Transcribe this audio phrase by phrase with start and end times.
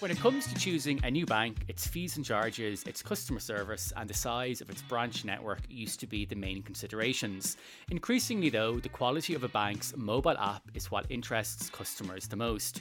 [0.00, 3.92] When it comes to choosing a new bank, its fees and charges, its customer service,
[3.98, 7.58] and the size of its branch network used to be the main considerations.
[7.90, 12.80] Increasingly, though, the quality of a bank's mobile app is what interests customers the most.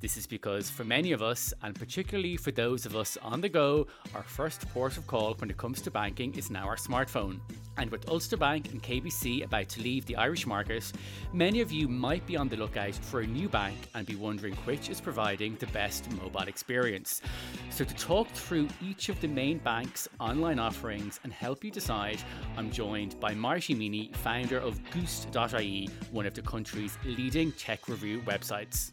[0.00, 3.50] This is because for many of us, and particularly for those of us on the
[3.50, 7.38] go, our first port of call when it comes to banking is now our smartphone.
[7.76, 10.90] And with Ulster Bank and KBC about to leave the Irish market,
[11.34, 14.54] many of you might be on the lookout for a new bank and be wondering
[14.64, 17.20] which is providing the best mobile experience.
[17.68, 22.22] So, to talk through each of the main banks' online offerings and help you decide,
[22.56, 28.22] I'm joined by Marty Meany, founder of Goosed.ie, one of the country's leading tech review
[28.22, 28.92] websites.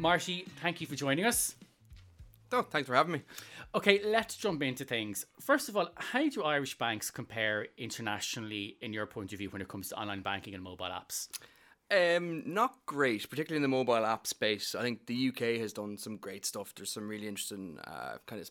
[0.00, 1.54] Marty, thank you for joining us.
[2.52, 3.22] Oh, thanks for having me.
[3.74, 5.26] Okay, let's jump into things.
[5.40, 9.60] First of all, how do Irish banks compare internationally, in your point of view, when
[9.60, 11.28] it comes to online banking and mobile apps?
[11.90, 14.74] Um, not great, particularly in the mobile app space.
[14.74, 16.72] I think the UK has done some great stuff.
[16.74, 18.50] There's some really interesting uh, kind of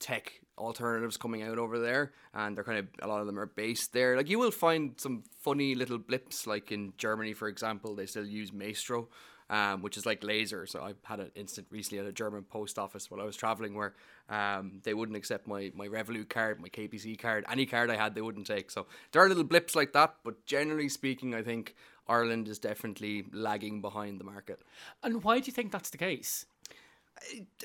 [0.00, 3.46] tech alternatives coming out over there, and they're kind of a lot of them are
[3.46, 4.18] based there.
[4.18, 8.26] Like you will find some funny little blips, like in Germany, for example, they still
[8.26, 9.08] use Maestro,
[9.50, 10.64] um, which is like laser.
[10.64, 13.74] So I had an incident recently at a German post office while I was traveling
[13.74, 13.94] where
[14.28, 18.14] um, they wouldn't accept my, my Revolut card, my KBC card, any card I had,
[18.14, 18.70] they wouldn't take.
[18.70, 21.74] So there are little blips like that, but generally speaking, I think
[22.08, 24.60] Ireland is definitely lagging behind the market.
[25.02, 26.46] And why do you think that's the case?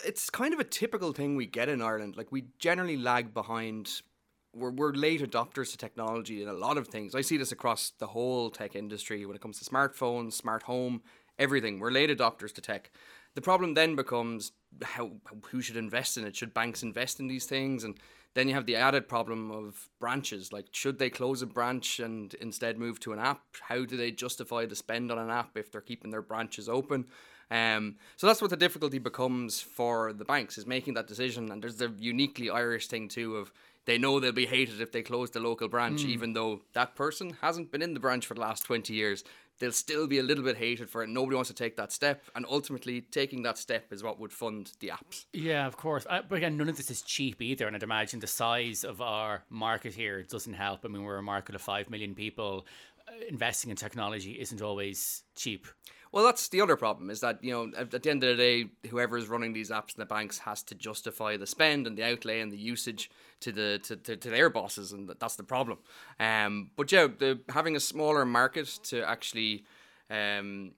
[0.03, 2.17] It's kind of a typical thing we get in Ireland.
[2.17, 4.01] Like we generally lag behind
[4.55, 7.13] we're, we're late adopters to technology in a lot of things.
[7.13, 11.01] I see this across the whole tech industry when it comes to smartphones, smart home,
[11.39, 11.79] everything.
[11.79, 12.91] We're late adopters to tech.
[13.35, 15.11] The problem then becomes how
[15.49, 16.35] who should invest in it?
[16.35, 17.83] Should banks invest in these things?
[17.83, 17.99] And
[18.33, 20.51] then you have the added problem of branches.
[20.51, 23.41] Like, should they close a branch and instead move to an app?
[23.61, 27.05] How do they justify the spend on an app if they're keeping their branches open?
[27.51, 31.51] Um, so that's what the difficulty becomes for the banks is making that decision.
[31.51, 33.51] And there's the uniquely Irish thing too of
[33.85, 36.09] they know they'll be hated if they close the local branch, mm.
[36.09, 39.23] even though that person hasn't been in the branch for the last 20 years
[39.59, 41.09] they'll still be a little bit hated for it.
[41.09, 44.71] Nobody wants to take that step, and ultimately, taking that step is what would fund
[44.79, 45.25] the apps.
[45.33, 46.05] Yeah, of course.
[46.09, 49.01] Uh, but again, none of this is cheap either, and I'd imagine the size of
[49.01, 50.81] our market here doesn't help.
[50.83, 52.65] I mean, we're a market of five million people.
[53.07, 55.67] Uh, investing in technology isn't always cheap.
[56.15, 58.89] Well, that's the other problem is that, you know, at, the end of the day,
[58.89, 62.05] whoever is running these apps in the banks has to justify the spend and the
[62.05, 63.11] outlay and the usage
[63.41, 65.77] to the to, to, to their bosses, and that's the problem.
[66.17, 69.65] Um, but yeah, the, having a smaller market to actually
[70.09, 70.71] um,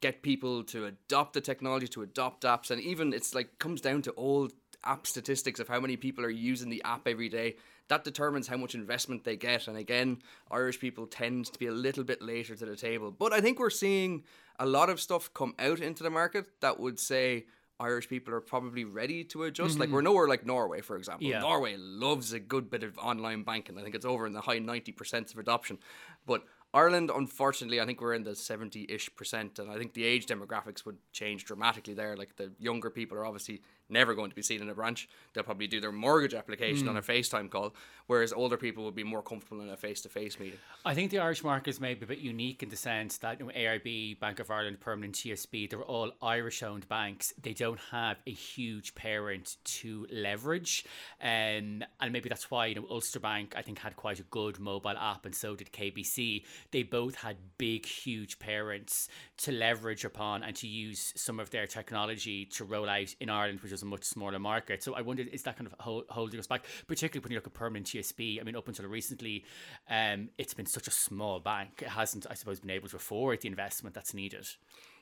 [0.00, 4.00] get people to adopt the technology, to adopt apps, and even it's like comes down
[4.00, 7.56] to old app statistics of how many people are using the app every day
[7.90, 9.66] that determines how much investment they get.
[9.66, 13.10] And again, Irish people tend to be a little bit later to the table.
[13.10, 14.22] But I think we're seeing
[14.60, 17.46] a lot of stuff come out into the market that would say
[17.80, 19.72] Irish people are probably ready to adjust.
[19.72, 19.80] Mm-hmm.
[19.80, 21.26] Like we're nowhere like Norway, for example.
[21.26, 21.40] Yeah.
[21.40, 23.76] Norway loves a good bit of online banking.
[23.76, 25.78] I think it's over in the high 90% of adoption.
[26.26, 30.04] But Ireland, unfortunately, I think we're in the 70 ish percent, and I think the
[30.04, 32.16] age demographics would change dramatically there.
[32.16, 35.08] Like the younger people are obviously never going to be seen in a branch.
[35.32, 36.90] They'll probably do their mortgage application mm.
[36.90, 37.10] on a hmm.
[37.10, 37.74] FaceTime call,
[38.06, 40.58] whereas older people would be more comfortable in a face to face meeting.
[40.84, 43.46] I think the Irish market is maybe a bit unique in the sense that you
[43.46, 47.32] know, AIB, Bank of Ireland, Permanent TSB, they're all Irish owned banks.
[47.40, 50.84] They don't have a huge parent to leverage.
[51.22, 54.58] Um, and maybe that's why you know Ulster Bank, I think, had quite a good
[54.58, 56.44] mobile app, and so did KBC.
[56.70, 59.08] They both had big, huge parents
[59.38, 63.60] to leverage upon and to use some of their technology to roll out in Ireland,
[63.60, 64.82] which is a much smaller market.
[64.82, 67.46] So I wondered, is that kind of hold, holding us back, particularly when you look
[67.46, 68.40] at permanent TSB?
[68.40, 69.44] I mean, up until recently,
[69.88, 71.82] um, it's been such a small bank.
[71.82, 74.46] It hasn't, I suppose, been able to afford the investment that's needed.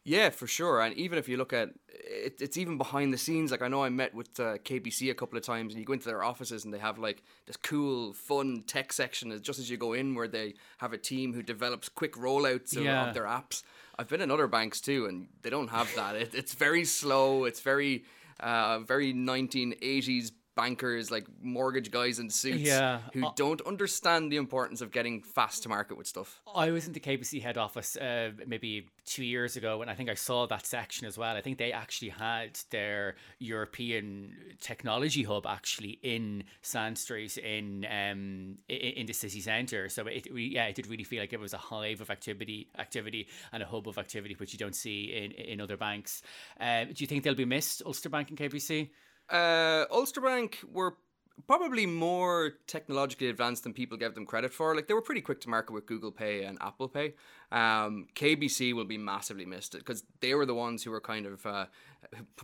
[0.05, 0.81] Yeah, for sure.
[0.81, 3.50] And even if you look at it, it's even behind the scenes.
[3.50, 5.93] Like I know I met with uh, KBC a couple of times, and you go
[5.93, 9.76] into their offices and they have like this cool, fun tech section just as you
[9.76, 13.08] go in, where they have a team who develops quick rollouts of, yeah.
[13.08, 13.62] of their apps.
[13.99, 16.14] I've been in other banks too, and they don't have that.
[16.17, 17.44] It, it's very slow.
[17.44, 18.05] It's very
[18.40, 22.99] uh, very 1980s bankers, like mortgage guys in suits, yeah.
[23.14, 26.40] who uh, don't understand the importance of getting fast to market with stuff.
[26.52, 30.10] I was in the KBC head office uh, maybe two years ago, and I think
[30.10, 31.37] I saw that section as well.
[31.37, 38.56] I think they actually had their European technology hub actually in Sand Street in um,
[38.69, 39.88] in, the city centre.
[39.88, 43.28] So it yeah, it did really feel like it was a hive of activity, activity,
[43.52, 46.22] and a hub of activity which you don't see in in other banks.
[46.61, 48.88] Uh, do you think they'll be missed, Ulster Bank and KBC?
[49.30, 50.96] Uh, Ulster Bank were
[51.46, 54.75] probably more technologically advanced than people give them credit for.
[54.75, 57.14] Like they were pretty quick to market with Google Pay and Apple Pay.
[57.52, 61.46] Um, KBC will be massively missed because they were the ones who were kind of
[61.46, 61.66] uh,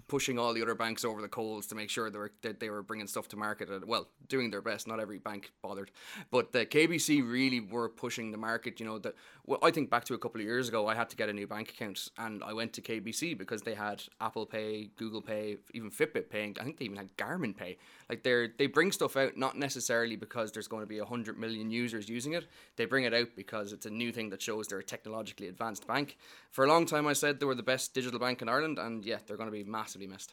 [0.08, 2.70] pushing all the other banks over the coals to make sure they were that they
[2.70, 3.68] were bringing stuff to market.
[3.68, 4.86] And, well, doing their best.
[4.86, 5.90] Not every bank bothered,
[6.30, 8.80] but the KBC really were pushing the market.
[8.80, 9.14] You know that.
[9.46, 11.32] Well, I think back to a couple of years ago, I had to get a
[11.32, 15.58] new bank account, and I went to KBC because they had Apple Pay, Google Pay,
[15.74, 16.56] even Fitbit paying.
[16.60, 17.76] I think they even had Garmin Pay.
[18.08, 21.70] Like they're they bring stuff out not necessarily because there's going to be hundred million
[21.70, 22.46] users using it.
[22.76, 25.86] They bring it out because it's a new thing that shows they're a technologically advanced
[25.86, 26.16] bank.
[26.50, 29.04] For a long time, I said they were the best digital bank in Ireland, and
[29.04, 30.32] yeah, they're going to be massively missed.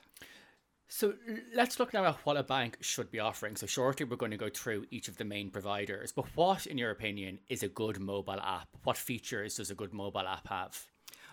[0.94, 1.14] So
[1.56, 3.56] let's look now at what a bank should be offering.
[3.56, 6.12] So shortly we're going to go through each of the main providers.
[6.12, 8.68] But what, in your opinion, is a good mobile app?
[8.84, 10.86] What features does a good mobile app have?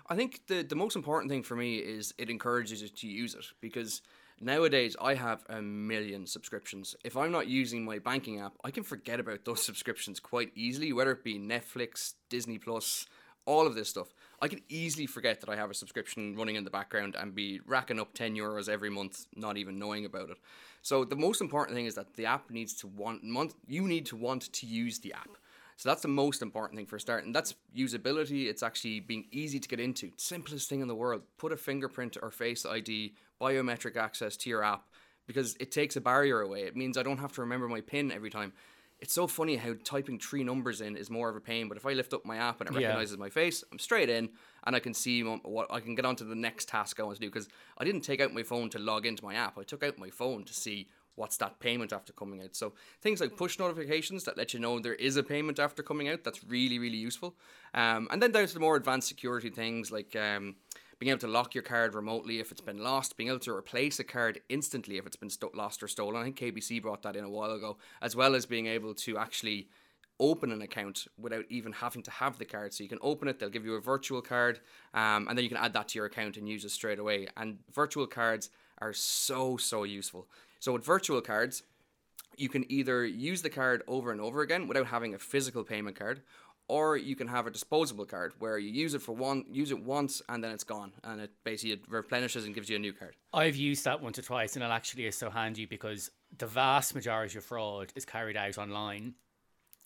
[0.09, 3.35] I think the the most important thing for me is it encourages you to use
[3.35, 4.01] it because
[4.41, 6.97] nowadays I have a million subscriptions.
[7.05, 10.93] If I'm not using my banking app, I can forget about those subscriptions quite easily,
[10.93, 13.07] whether it be Netflix, Disney Plus,
[13.45, 14.15] all of this stuff.
[14.41, 17.61] I can easily forget that I have a subscription running in the background and be
[17.67, 20.39] racking up 10 euros every month, not even knowing about it.
[20.83, 24.07] So the most important thing is that the app needs to want, want you need
[24.07, 25.31] to want to use the app.
[25.77, 27.33] So that's the most important thing for starting.
[27.33, 28.47] That's usability.
[28.49, 30.11] It's actually being easy to get into.
[30.17, 31.23] Simplest thing in the world.
[31.37, 34.85] Put a fingerprint or face ID, biometric access to your app
[35.27, 36.63] because it takes a barrier away.
[36.63, 38.53] It means I don't have to remember my PIN every time
[39.01, 41.69] it's so funny how typing three numbers in is more of a pain.
[41.69, 42.89] But if I lift up my app and it yeah.
[42.89, 44.31] recognizes my face, I'm straight in
[44.65, 47.21] and I can see what I can get onto the next task I want to
[47.21, 47.29] do.
[47.29, 47.49] Because
[47.79, 49.57] I didn't take out my phone to log into my app.
[49.57, 52.57] I took out my phone to see what's that payment after coming out.
[52.57, 56.09] So things like push notifications that let you know there is a payment after coming
[56.09, 56.25] out.
[56.25, 57.37] That's really really useful.
[57.75, 60.17] Um, and then there's the more advanced security things like.
[60.17, 60.57] Um,
[60.99, 63.99] being able to lock your card remotely if it's been lost, being able to replace
[64.01, 66.17] a card instantly if it's been sto- lost or stolen.
[66.17, 69.19] I think KBC brought that in a while ago, as well as being able to
[69.19, 69.69] actually
[70.21, 72.75] open an account without even having to have the card.
[72.75, 74.61] So you can open it, they'll give you a virtual card,
[74.95, 77.29] um, and then you can add that to your account and use it straight away.
[77.37, 80.27] And virtual cards are so, so useful.
[80.59, 81.63] So with virtual cards,
[82.37, 85.97] you can either use the card over and over again without having a physical payment
[85.97, 86.23] card,
[86.69, 89.83] or you can have a disposable card where you use it for one use it
[89.83, 92.93] once and then it's gone and it basically it replenishes and gives you a new
[92.93, 93.17] card.
[93.33, 96.95] I've used that once or twice and it actually is so handy because the vast
[96.95, 99.15] majority of fraud is carried out online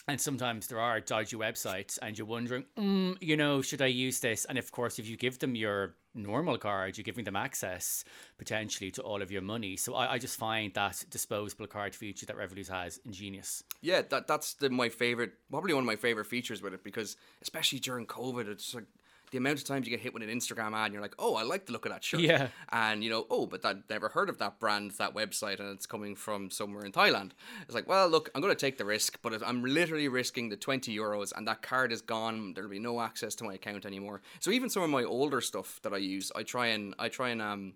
[0.08, 4.20] and sometimes there are dodgy websites and you're wondering mm, you know should i use
[4.20, 4.44] this?
[4.46, 8.04] And of course if you give them your normal card you're giving them access
[8.36, 9.76] potentially to all of your money.
[9.76, 13.62] So i, I just find that disposable card feature that revolut has ingenious.
[13.80, 17.16] Yeah that, that's the, my favorite probably one of my favorite features with it because
[17.40, 18.84] especially during covid it's like
[19.32, 21.34] the amount of times you get hit with an Instagram ad and you're like, oh,
[21.34, 22.20] I like the look of that shirt.
[22.20, 22.48] Yeah.
[22.70, 25.86] And you know, oh, but that never heard of that brand, that website, and it's
[25.86, 27.32] coming from somewhere in Thailand.
[27.62, 30.56] It's like, well, look, I'm going to take the risk, but I'm literally risking the
[30.56, 32.52] 20 euros and that card is gone.
[32.54, 34.20] There'll be no access to my account anymore.
[34.40, 37.30] So even some of my older stuff that I use, I try and I try
[37.30, 37.72] and um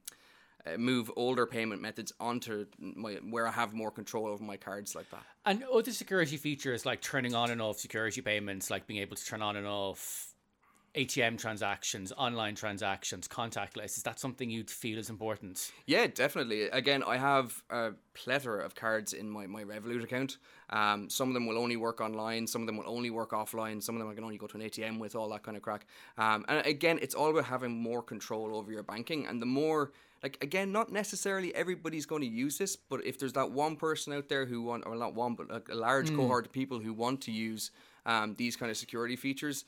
[0.67, 4.95] uh, move older payment methods onto my where I have more control over my cards
[4.95, 5.23] like that.
[5.45, 9.25] And other security features like turning on and off security payments, like being able to
[9.25, 10.35] turn on and off
[10.97, 13.97] ATM transactions, online transactions, contactless.
[13.97, 15.71] Is that something you'd feel is important?
[15.85, 16.65] Yeah, definitely.
[16.65, 20.39] Again, I have a plethora of cards in my, my Revolut account.
[20.71, 23.83] Um, some of them will only work online, some of them will only work offline,
[23.83, 25.63] some of them I can only go to an ATM with, all that kind of
[25.63, 25.87] crack.
[26.19, 29.27] Um, and again, it's all about having more control over your banking.
[29.27, 29.93] And the more
[30.23, 34.13] like again, not necessarily everybody's going to use this, but if there's that one person
[34.13, 36.17] out there who want, or not one, but a, a large mm.
[36.17, 37.71] cohort of people who want to use
[38.07, 39.65] um, these kind of security features,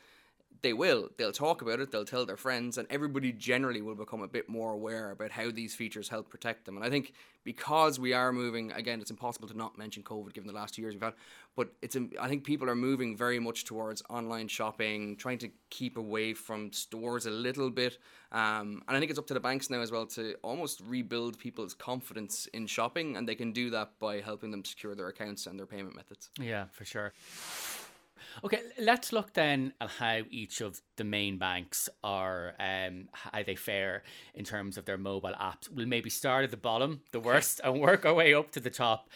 [0.62, 1.09] they will.
[1.17, 4.49] They'll talk about it, they'll tell their friends, and everybody generally will become a bit
[4.49, 6.77] more aware about how these features help protect them.
[6.77, 7.12] And I think
[7.45, 10.83] because we are moving, again, it's impossible to not mention COVID given the last two
[10.83, 11.15] years we've had,
[11.57, 15.97] but it's I think people are moving very much towards online shopping, trying to keep
[15.97, 17.99] away from stores a little bit.
[18.33, 21.38] Um, and I think it's up to the banks now as well to almost rebuild
[21.38, 25.47] people's confidence in shopping, and they can do that by helping them secure their accounts
[25.47, 26.31] and their payment methods.
[26.38, 27.12] Yeah, for sure.
[28.45, 33.55] Okay, let's look then at how each of the main banks are, um, how they
[33.55, 34.03] fare
[34.35, 35.71] in terms of their mobile apps.
[35.71, 38.71] We'll maybe start at the bottom, the worst, and work our way up to the
[38.71, 39.09] top.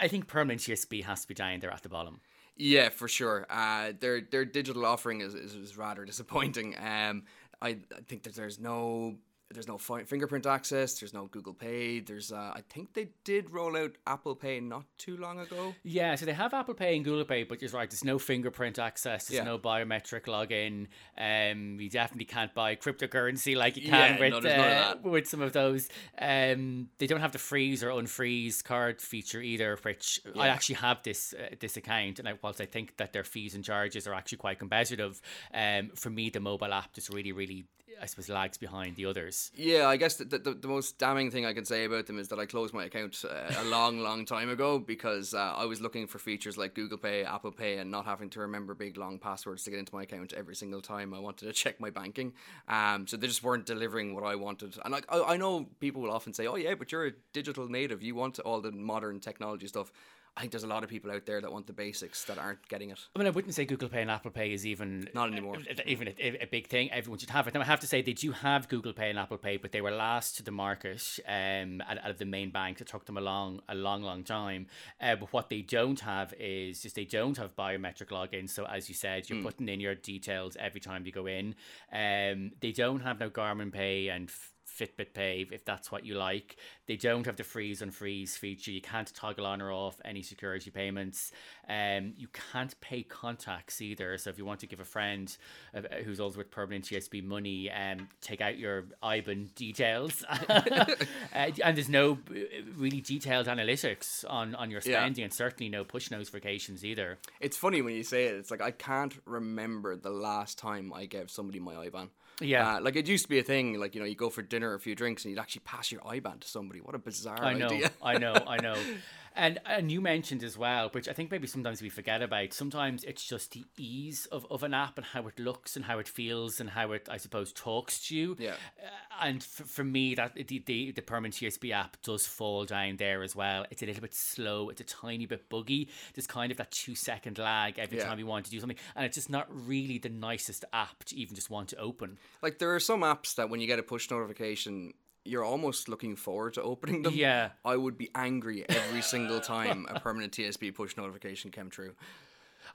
[0.00, 2.20] I think Permanent TSB has to be down there at the bottom.
[2.56, 3.46] Yeah, for sure.
[3.50, 6.76] Uh, their their digital offering is, is, is rather disappointing.
[6.78, 7.24] Um,
[7.60, 9.16] I, I think that there's no
[9.54, 10.98] there's no fi- fingerprint access.
[10.98, 12.00] There's no Google Pay.
[12.00, 15.74] There's uh, I think they did roll out Apple Pay not too long ago.
[15.82, 17.88] Yeah, so they have Apple Pay and Google Pay, but you're right.
[17.88, 19.28] There's no fingerprint access.
[19.28, 19.44] There's Yeah.
[19.44, 20.88] no biometric login.
[21.16, 25.06] Um, you definitely can't buy cryptocurrency like you Yeah, can with no, there's none of
[25.06, 25.88] uh, with some of those.
[26.18, 31.02] Um, they don't have the freeze or unfreeze card feature either, which I actually have
[31.02, 34.14] this uh, this account, and I, whilst I think that their fees and charges are
[34.14, 35.20] actually quite competitive,
[35.52, 37.64] um, for me the mobile app just really, really,
[38.00, 39.50] I suppose, lags behind the others.
[39.54, 42.28] Yeah, I guess the, the, the most damning thing I can say about them is
[42.28, 45.80] that I closed my account uh, a long, long time ago because uh, I was
[45.80, 49.18] looking for features like Google Pay, Apple Pay, and not having to remember big, long
[49.18, 52.32] passwords to get into my account every single time I wanted to check my banking.
[52.68, 54.76] Um, so they just weren't delivering what I wanted.
[54.84, 57.68] And like, I, I know people will often say, oh, yeah, but you're a digital
[57.68, 58.02] native.
[58.02, 59.92] You want all the modern technology stuff.
[60.36, 62.66] I think there's a lot of people out there that want the basics that aren't
[62.68, 62.98] getting it.
[63.14, 65.58] I mean, I wouldn't say Google Pay and Apple Pay is even Not anymore.
[65.86, 66.90] even a, a big thing.
[66.90, 67.54] Everyone should have it.
[67.54, 69.80] Now, I have to say they do have Google Pay and Apple Pay, but they
[69.80, 72.80] were last to the market um, out, out of the main banks.
[72.80, 74.66] It took them a long, a long, long time.
[75.00, 78.50] Uh, but what they don't have is just they don't have biometric login.
[78.50, 81.54] So as you said, you're putting in your details every time you go in.
[81.92, 84.32] Um, they don't have no Garmin Pay and.
[84.78, 86.56] Fitbit Pay, if that's what you like.
[86.86, 88.70] They don't have the freeze and freeze feature.
[88.70, 91.32] You can't toggle on or off any security payments.
[91.68, 94.18] Um, you can't pay contacts either.
[94.18, 95.34] So if you want to give a friend
[95.74, 100.24] uh, who's also with permanent TSB money, um, take out your IBAN details.
[100.48, 100.84] uh,
[101.32, 102.34] and there's no uh,
[102.76, 105.00] really detailed analytics on, on your Yeah.
[105.00, 107.18] spending, and certainly no push notifications either.
[107.40, 108.34] It's funny when you say it.
[108.34, 112.08] It's like I can't remember the last time I gave somebody my IBAN.
[112.40, 112.76] Yeah.
[112.76, 113.78] Uh, like it used to be a thing.
[113.78, 115.92] Like you know, you go for dinner or a few drinks, and you'd actually pass
[115.92, 116.80] your IBAN to somebody.
[116.80, 117.90] What a bizarre I know, idea.
[118.02, 118.76] I know, I know.
[119.36, 122.52] And and you mentioned as well, which I think maybe sometimes we forget about.
[122.52, 125.98] Sometimes it's just the ease of, of an app and how it looks and how
[125.98, 128.36] it feels and how it, I suppose, talks to you.
[128.38, 128.52] Yeah.
[128.80, 128.88] Uh,
[129.22, 133.24] and for, for me, that the, the the permanent TSB app does fall down there
[133.24, 133.66] as well.
[133.72, 134.68] It's a little bit slow.
[134.68, 135.88] It's a tiny bit buggy.
[136.14, 138.04] There's kind of that two second lag every Yeah.
[138.04, 141.16] time you want to do something, and it's just not really the nicest app to
[141.16, 142.18] even just want to open.
[142.40, 146.16] Like there are some apps that when you get a push notification, you're almost looking
[146.16, 147.14] forward to opening them.
[147.14, 147.50] Yeah.
[147.64, 151.94] I would be angry every single time a permanent TSB push notification came through.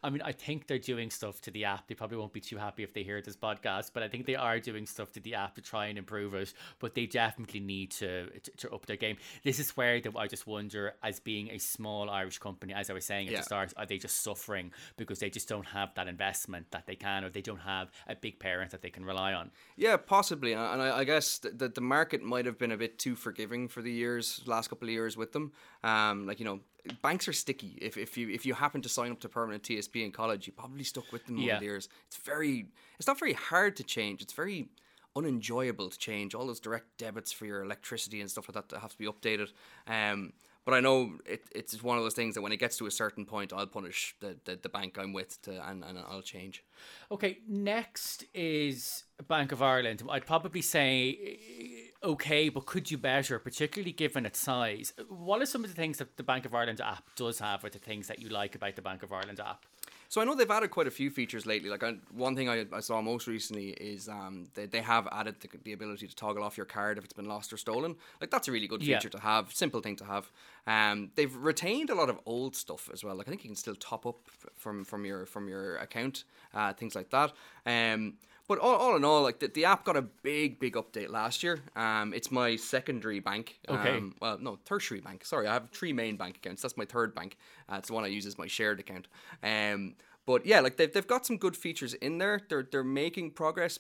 [0.02, 1.88] I mean, I think they're doing stuff to the app.
[1.88, 4.36] They probably won't be too happy if they hear this podcast, but I think they
[4.36, 6.54] are doing stuff to the app to try and improve it.
[6.80, 9.18] But they definitely need to to, to up their game.
[9.44, 12.94] This is where the, I just wonder, as being a small Irish company, as I
[12.94, 13.40] was saying at Yeah.
[13.40, 16.96] the start, are they just suffering because they just don't have that investment that they
[16.96, 19.52] can, or they don't have a big parent that they can rely on?
[19.76, 23.00] Yeah, possibly, and I, I guess that the, the market might have been a bit
[23.00, 25.52] too forgiving for the years, last couple of years with them.
[25.84, 26.60] Um, like you know,
[27.02, 27.78] banks are sticky.
[27.82, 30.54] If, if you if you happen to sign up to permanent TSB in college, you
[30.54, 31.54] probably stuck with them Yeah.
[31.54, 31.90] over the years.
[32.08, 32.68] It's very,
[32.98, 34.22] it's not very hard to change.
[34.22, 34.70] It's very
[35.16, 36.36] unenjoyable to change.
[36.36, 39.06] All those direct debits for your electricity and stuff like that that have to be
[39.08, 39.50] updated.
[39.88, 40.34] Um,
[40.66, 42.92] but I know it, it's one of those things that when it gets to a
[42.92, 46.64] certain point, I'll punish the, the, the bank I'm with to, and, and I'll change.
[47.12, 50.04] Okay, next is Bank of Ireland.
[50.10, 54.94] I'd probably say okay, but could you better, particularly given its size?
[55.08, 57.70] What are some of the things that the Bank of Ireland app does have, or
[57.70, 59.66] the things that you like about the Bank of Ireland app?
[60.12, 61.70] So I know they've added quite a few features lately.
[61.70, 65.36] Like I, one thing I, I saw most recently is um, they, they have added
[65.40, 67.96] the, the ability to toggle off your card if it's been lost or stolen.
[68.20, 68.96] Like that's a really good Yeah.
[68.96, 70.32] feature to have, simple thing to have.
[70.66, 73.16] Um, they've retained a lot of old stuff as well.
[73.16, 74.18] Like I think you can still top up
[74.56, 76.24] from from your from your account,
[76.56, 77.32] uh, things like that.
[77.68, 78.16] Um,
[78.50, 81.44] but all, all in all, like the, the app got a big, big update last
[81.44, 81.60] year.
[81.76, 83.60] Um, it's my secondary bank.
[83.70, 83.98] Okay.
[83.98, 85.24] Um, well, no, tertiary bank.
[85.24, 86.64] Sorry, I have three main bank accounts.
[86.64, 87.38] That's my third bank.
[87.72, 89.08] Uh, it's the one I use as my shared account.
[89.44, 89.94] Um,
[90.26, 92.42] but yeah, like they've, they've got some good features in there.
[92.50, 93.78] They're they're making progress.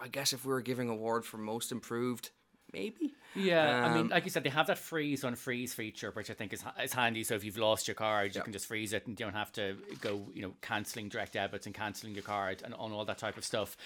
[0.00, 2.30] I guess if we were giving a award for most improved,
[2.72, 3.12] maybe.
[3.34, 6.30] Yeah, I mean, Um, like you said, they have that freeze on freeze feature, which
[6.30, 7.22] I think is is handy.
[7.24, 8.44] So if you've lost your card, you Yeah.
[8.44, 11.66] can just freeze it, and you don't have to go, you know, canceling direct debits
[11.66, 13.76] and canceling your card and on all that type of stuff.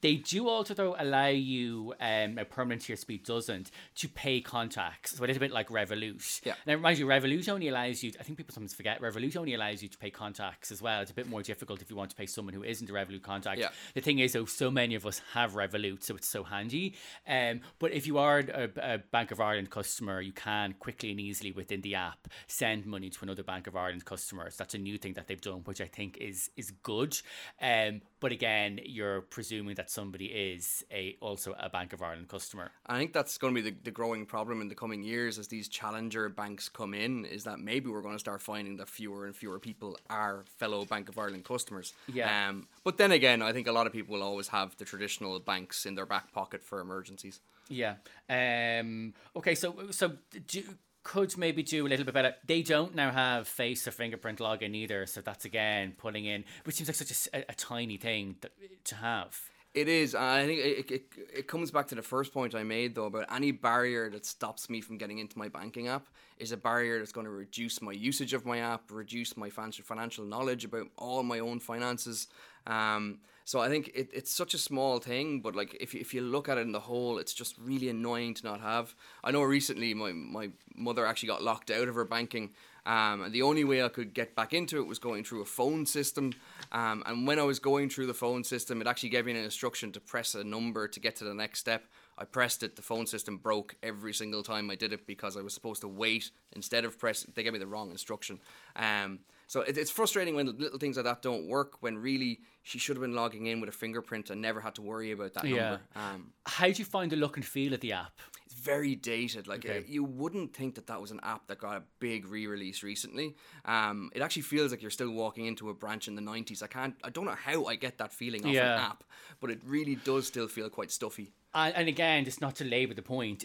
[0.00, 5.16] They do also though allow you, um, a permanent TSB doesn't to pay contacts.
[5.16, 6.40] So it is a little bit like Revolut.
[6.44, 6.54] Yeah.
[6.66, 8.12] Now, mind you, Revolut only allows you.
[8.20, 11.00] I think people sometimes forget Revolut only allows you to pay contacts as well.
[11.00, 13.22] It's a bit more difficult if you want to pay someone who isn't a Revolut
[13.22, 13.58] contact.
[13.60, 13.68] Yeah.
[13.94, 16.94] The thing is, though, so many of us have Revolut, so it's so handy.
[17.26, 21.10] Um, but if you are a, a a Bank of Ireland customer, you can quickly
[21.10, 24.50] and easily within the app send money to another Bank of Ireland customer.
[24.50, 27.18] So that's a new thing that they've done, which I think is is good.
[27.60, 32.70] Um, but again, you're presuming that somebody is a also a Bank of Ireland customer.
[32.86, 35.48] I think that's going to be the, the growing problem in the coming years as
[35.48, 37.24] these challenger banks come in.
[37.24, 40.84] Is that maybe we're going to start finding that fewer and fewer people are fellow
[40.84, 41.92] Bank of Ireland customers.
[42.12, 42.48] Yeah.
[42.48, 45.38] Um, but then again, I think a lot of people will always have the traditional
[45.40, 47.40] banks in their back pocket for emergencies.
[47.68, 47.94] Yeah.
[48.28, 49.14] Um.
[49.36, 49.54] Okay.
[49.54, 50.12] So so
[50.46, 50.62] do,
[51.08, 52.34] could maybe do a little bit better.
[52.46, 56.76] They don't now have face or fingerprint login either, so that's again putting in, which
[56.76, 58.36] seems like such a, a tiny thing
[58.84, 59.40] to, have.
[59.72, 60.14] It is.
[60.14, 61.02] I think it, it,
[61.34, 64.68] it comes back to the first point I made, though, about any barrier that stops
[64.68, 67.92] me from getting into my banking app is a barrier that's going to reduce my
[67.92, 72.28] usage of my app, reduce my financial knowledge about all my own finances.
[72.68, 76.20] Um, so I think it, it's such a small thing, but like if, if you
[76.20, 78.94] look at it in the whole, it's just really annoying to not have.
[79.24, 82.50] I know recently my, my mother actually got locked out of her banking
[82.88, 85.46] um, and the only way I could get back into it was going through a
[85.46, 86.32] phone system.
[86.72, 89.36] Um, and when I was going through the phone system, it actually gave me an
[89.38, 91.84] instruction to press a number to get to the next step.
[92.16, 95.42] I pressed it, the phone system broke every single time I did it because I
[95.42, 97.24] was supposed to wait instead of press.
[97.34, 98.40] They gave me the wrong instruction.
[98.74, 101.78] Um, so it, it's frustrating when little things like that don't work.
[101.80, 104.82] When really she should have been logging in with a fingerprint and never had to
[104.82, 105.56] worry about that yeah.
[105.56, 105.80] number.
[105.96, 108.12] Um, How do you find the look and feel of the app?
[108.62, 109.46] Very dated.
[109.46, 109.78] Like okay.
[109.78, 113.36] uh, you wouldn't think that that was an app that got a big re-release recently.
[113.64, 116.62] Um, it actually feels like you're still walking into a branch in the '90s.
[116.62, 116.94] I can't.
[117.04, 118.74] I don't know how I get that feeling off yeah.
[118.74, 119.04] an app,
[119.40, 121.32] but it really does still feel quite stuffy.
[121.54, 123.44] And, and again, just not to labour the point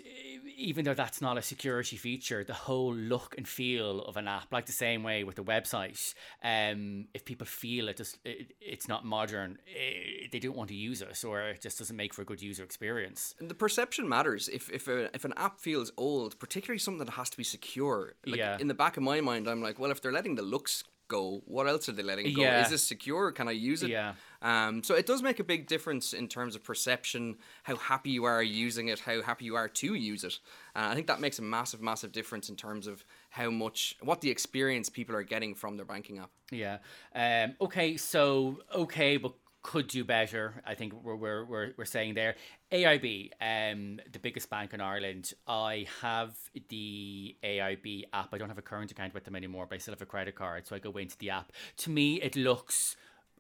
[0.56, 4.52] even though that's not a security feature, the whole look and feel of an app,
[4.52, 8.88] like the same way with the website, um, if people feel it just it, it's
[8.88, 12.22] not modern, it, they don't want to use it, or it just doesn't make for
[12.22, 13.36] a good user experience.
[13.40, 14.48] And the perception matters.
[14.50, 18.14] If if a, if an app feels old, particularly something that has to be secure,
[18.26, 18.58] like yeah.
[18.60, 21.42] in the back of my mind, I'm like, well, if they're letting the looks go,
[21.46, 22.42] what else are they letting go?
[22.42, 22.64] Yeah.
[22.64, 23.32] Is this secure?
[23.32, 23.90] Can I use it?
[23.90, 24.14] Yeah.
[24.42, 28.24] Um, so it does make a big difference in terms of perception, how happy you
[28.24, 30.40] are using it, how happy you are to use it.
[30.76, 34.22] Uh, I think that makes a massive, massive difference in terms of how much, what
[34.22, 36.32] the experience people are getting from their banking app.
[36.52, 36.78] Yeah.
[37.16, 37.98] Um, okay.
[37.98, 40.62] So okay, but could do better.
[40.68, 42.36] I think we're, we're, we're, we're saying there.
[42.72, 45.34] AIB, um, the biggest bank in Ireland.
[45.48, 46.36] I have
[46.70, 48.34] the AIB app.
[48.34, 50.36] I don't have a current account with them anymore, but I still have a credit
[50.36, 50.68] card.
[50.68, 51.52] So I go into the app.
[51.78, 52.96] To me, it looks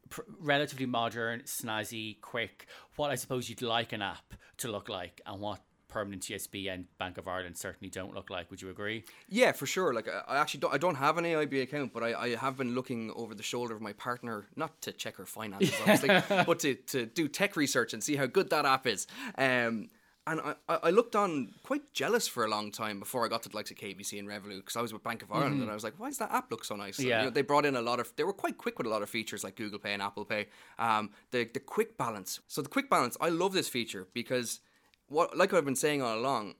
[0.09, 2.67] pr- relatively modern, snazzy, quick.
[2.95, 5.59] What I suppose you'd like an app to look like, and what
[5.93, 8.49] permanent TSB and Bank of Ireland certainly don't look like.
[8.49, 9.03] Would you agree?
[9.29, 9.93] Yeah, for sure.
[9.93, 12.73] Like I actually don't, I don't have an AIB account, but I, I have been
[12.73, 16.73] looking over the shoulder of my partner, not to check her finances, obviously, but to,
[16.73, 19.05] to do tech research and see how good that app is.
[19.37, 19.89] Um,
[20.25, 23.49] and I, I looked on quite jealous for a long time before I got to
[23.49, 25.63] the likes of KBC and Revolut because I was with Bank of Ireland mm-hmm.
[25.63, 26.97] and I was like, why does that app look so nice?
[26.97, 27.15] Yeah.
[27.15, 28.89] And, you know, they brought in a lot of, they were quite quick with a
[28.89, 30.47] lot of features like Google Pay and Apple Pay.
[30.79, 32.39] Um, the, the quick balance.
[32.47, 34.61] So the quick balance, I love this feature because
[35.13, 36.55] what, like I've been saying all along,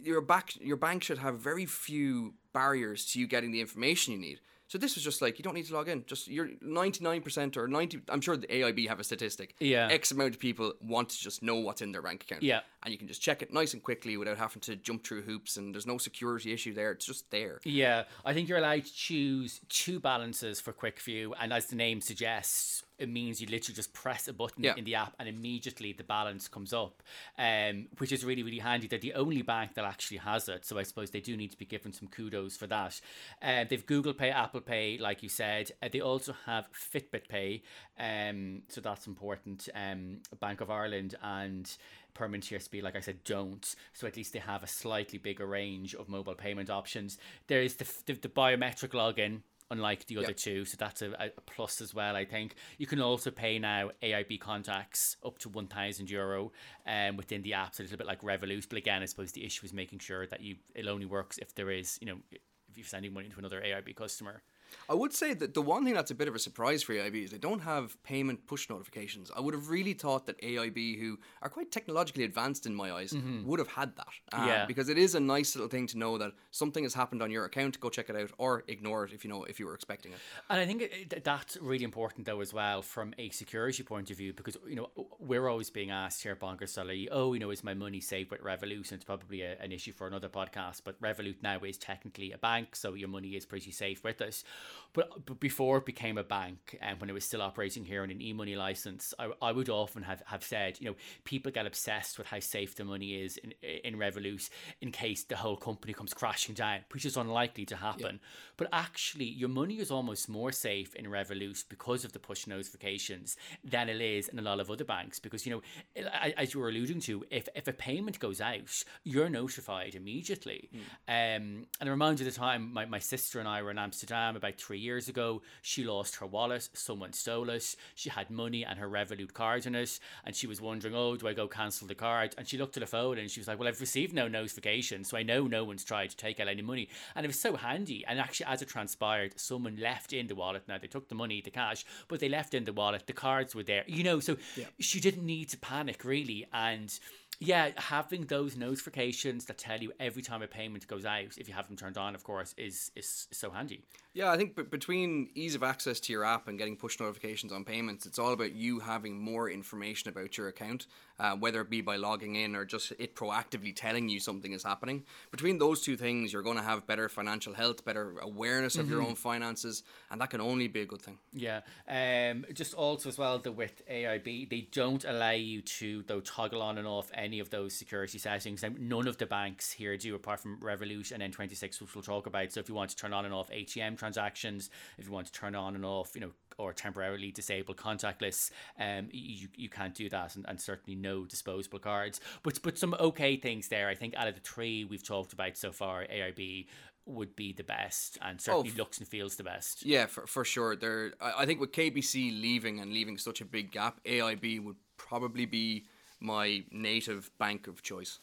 [0.00, 4.18] your back, your bank should have very few barriers to you getting the information you
[4.18, 4.40] need.
[4.68, 6.04] So this was just like you don't need to log in.
[6.06, 8.00] Just you're ninety nine percent or ninety.
[8.08, 9.54] I'm sure the AIB have a statistic.
[9.60, 9.88] Yeah.
[9.90, 12.42] X amount of people want to just know what's in their bank account.
[12.42, 12.60] Yeah.
[12.84, 15.56] And you can just check it nice and quickly without having to jump through hoops.
[15.56, 16.90] And there's no security issue there.
[16.92, 17.60] It's just there.
[17.64, 18.04] Yeah.
[18.24, 22.00] I think you're allowed to choose two balances for quick view, and as the name
[22.00, 24.74] suggests, it means you literally just press a button yeah.
[24.76, 27.02] in the app and immediately the balance comes up,
[27.36, 28.86] um, which is really, really handy.
[28.86, 30.64] They're the only bank that actually has it.
[30.64, 33.00] So I suppose they do need to be given some kudos for that.
[33.42, 35.72] Uh, they've Google Pay, Apple Pay, like you said.
[35.82, 37.62] Uh, they also have Fitbit Pay.
[37.98, 39.68] Um, so that's important.
[39.74, 41.74] Um, Bank of Ireland and
[42.14, 43.74] permanent TSB, like I said, don't.
[43.92, 47.18] So at least they have a slightly bigger range of mobile payment options.
[47.46, 49.40] There is the, the, the biometric login
[49.72, 50.36] unlike the other yep.
[50.36, 50.64] two.
[50.66, 52.54] So that's a, a, plus as well, I think.
[52.76, 56.52] You can also pay now AIB contacts up to 1,000 euro
[56.86, 57.74] um, within the app.
[57.74, 58.68] So a little bit like Revolut.
[58.68, 61.54] But again, I suppose the issue is making sure that you it only works if
[61.54, 64.42] there is, you know, if you're sending money to another AIB customer.
[64.88, 67.24] I would say that the one thing that's a bit of a surprise for AIB
[67.24, 69.30] is they don't have payment push notifications.
[69.36, 73.12] I would have really thought that AIB, who are quite technologically advanced in my eyes,
[73.12, 73.46] mm-hmm.
[73.46, 74.06] would have had that.
[74.32, 74.66] Um, yeah.
[74.66, 77.44] Because it is a nice little thing to know that something has happened on your
[77.44, 77.80] account.
[77.80, 80.18] Go check it out, or ignore it if you know if you were expecting it.
[80.50, 84.16] And I think it, that's really important though as well from a security point of
[84.16, 87.64] view because you know we're always being asked here at bonkers.ie, oh, you know, is
[87.64, 88.90] my money safe with Revolut?
[88.90, 90.82] And it's probably a, an issue for another podcast.
[90.84, 94.44] But Revolut now is technically a bank, so your money is pretty safe with us.
[94.94, 98.10] But, but before it became a bank and when it was still operating here on
[98.10, 102.18] an e-money license, I, I would often have, have said, you know, people get obsessed
[102.18, 104.50] with how safe the money is in, in Revolut
[104.82, 108.20] in case the whole company comes crashing down, which is unlikely to happen.
[108.20, 108.28] Yeah.
[108.58, 113.36] But actually, your money is almost more safe in Revolut because of the push notifications
[113.64, 115.18] than it is in a lot of other banks.
[115.18, 116.04] Because, you know,
[116.36, 120.68] as you were alluding to, if, if a payment goes out, you're notified immediately.
[120.74, 120.80] Mm.
[121.08, 123.78] Um, and it reminds me of the time my, my sister and I were in
[123.78, 125.42] Amsterdam about three years ago.
[125.62, 127.76] She lost her wallet, someone stole it.
[127.94, 131.28] She had money and her Revolut card in it, and she was wondering, oh, do
[131.28, 132.34] I go cancel the card?
[132.38, 135.04] And she looked at the phone and she was like, well, I've received no notification,
[135.04, 136.88] so I know no one's tried to take out any money.
[137.14, 138.04] And it was so handy.
[138.06, 140.64] And actually, as it transpired, someone left in the wallet.
[140.68, 143.06] Now they took the money, the cash, but they left in the wallet.
[143.06, 144.20] The cards were there, you know.
[144.20, 144.66] So yeah.
[144.78, 146.98] she didn't need to panic really, and
[147.44, 151.54] yeah, having those notifications that tell you every time a payment goes out, if you
[151.54, 153.82] have them turned on, of course, is, is so handy.
[154.14, 157.50] Yeah, I think b- between ease of access to your app and getting push notifications
[157.50, 160.86] on payments, it's all about you having more information about your account,
[161.18, 164.64] uh, whether it be by logging in or just it proactively telling you something is
[164.64, 165.04] happening.
[165.30, 168.92] Between those two things, you're going to have better financial health, better awareness of mm-hmm.
[168.92, 171.18] your own finances, and that can only be a good thing.
[171.32, 176.20] Yeah, um, just also as well that with AIB, they don't allow you to though
[176.20, 178.62] toggle on and off any of those security settings.
[178.78, 182.52] None of the banks here do, apart from Revolut and N26, which we'll talk about.
[182.52, 185.32] So if you want to turn on and off ATM transactions, if you want to
[185.32, 190.08] turn on and off, you know, or temporarily disable contactless, um, you, you can't do
[190.08, 192.20] that, and, and certainly no disposable cards.
[192.42, 193.88] But but some okay things there.
[193.88, 196.66] I think out of the three we've talked about so far, AIB
[197.04, 199.84] would be the best and certainly oh, looks and feels the best.
[199.84, 200.76] Yeah, for, for sure.
[200.76, 204.76] There, I, I think with KBC leaving and leaving such a big gap, AIB would
[204.96, 205.86] probably be
[206.20, 208.20] my native bank of choice.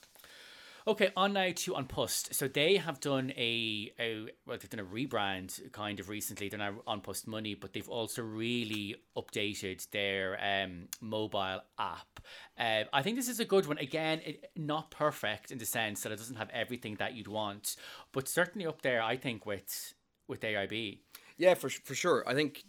[0.89, 2.33] Okay, on now to An Post.
[2.33, 6.49] So they have done a, a well, they've done a rebrand kind of recently.
[6.49, 12.19] They're now An Post Money, but they've also really updated their um, mobile app.
[12.57, 13.77] Uh, I think this is a good one.
[13.77, 17.75] Again, it, not perfect in the sense that it doesn't have everything that you'd want,
[18.11, 18.99] but certainly up there.
[18.99, 19.93] I think with
[20.27, 21.01] with AIB.
[21.37, 22.23] Yeah, for for sure.
[22.27, 22.63] I think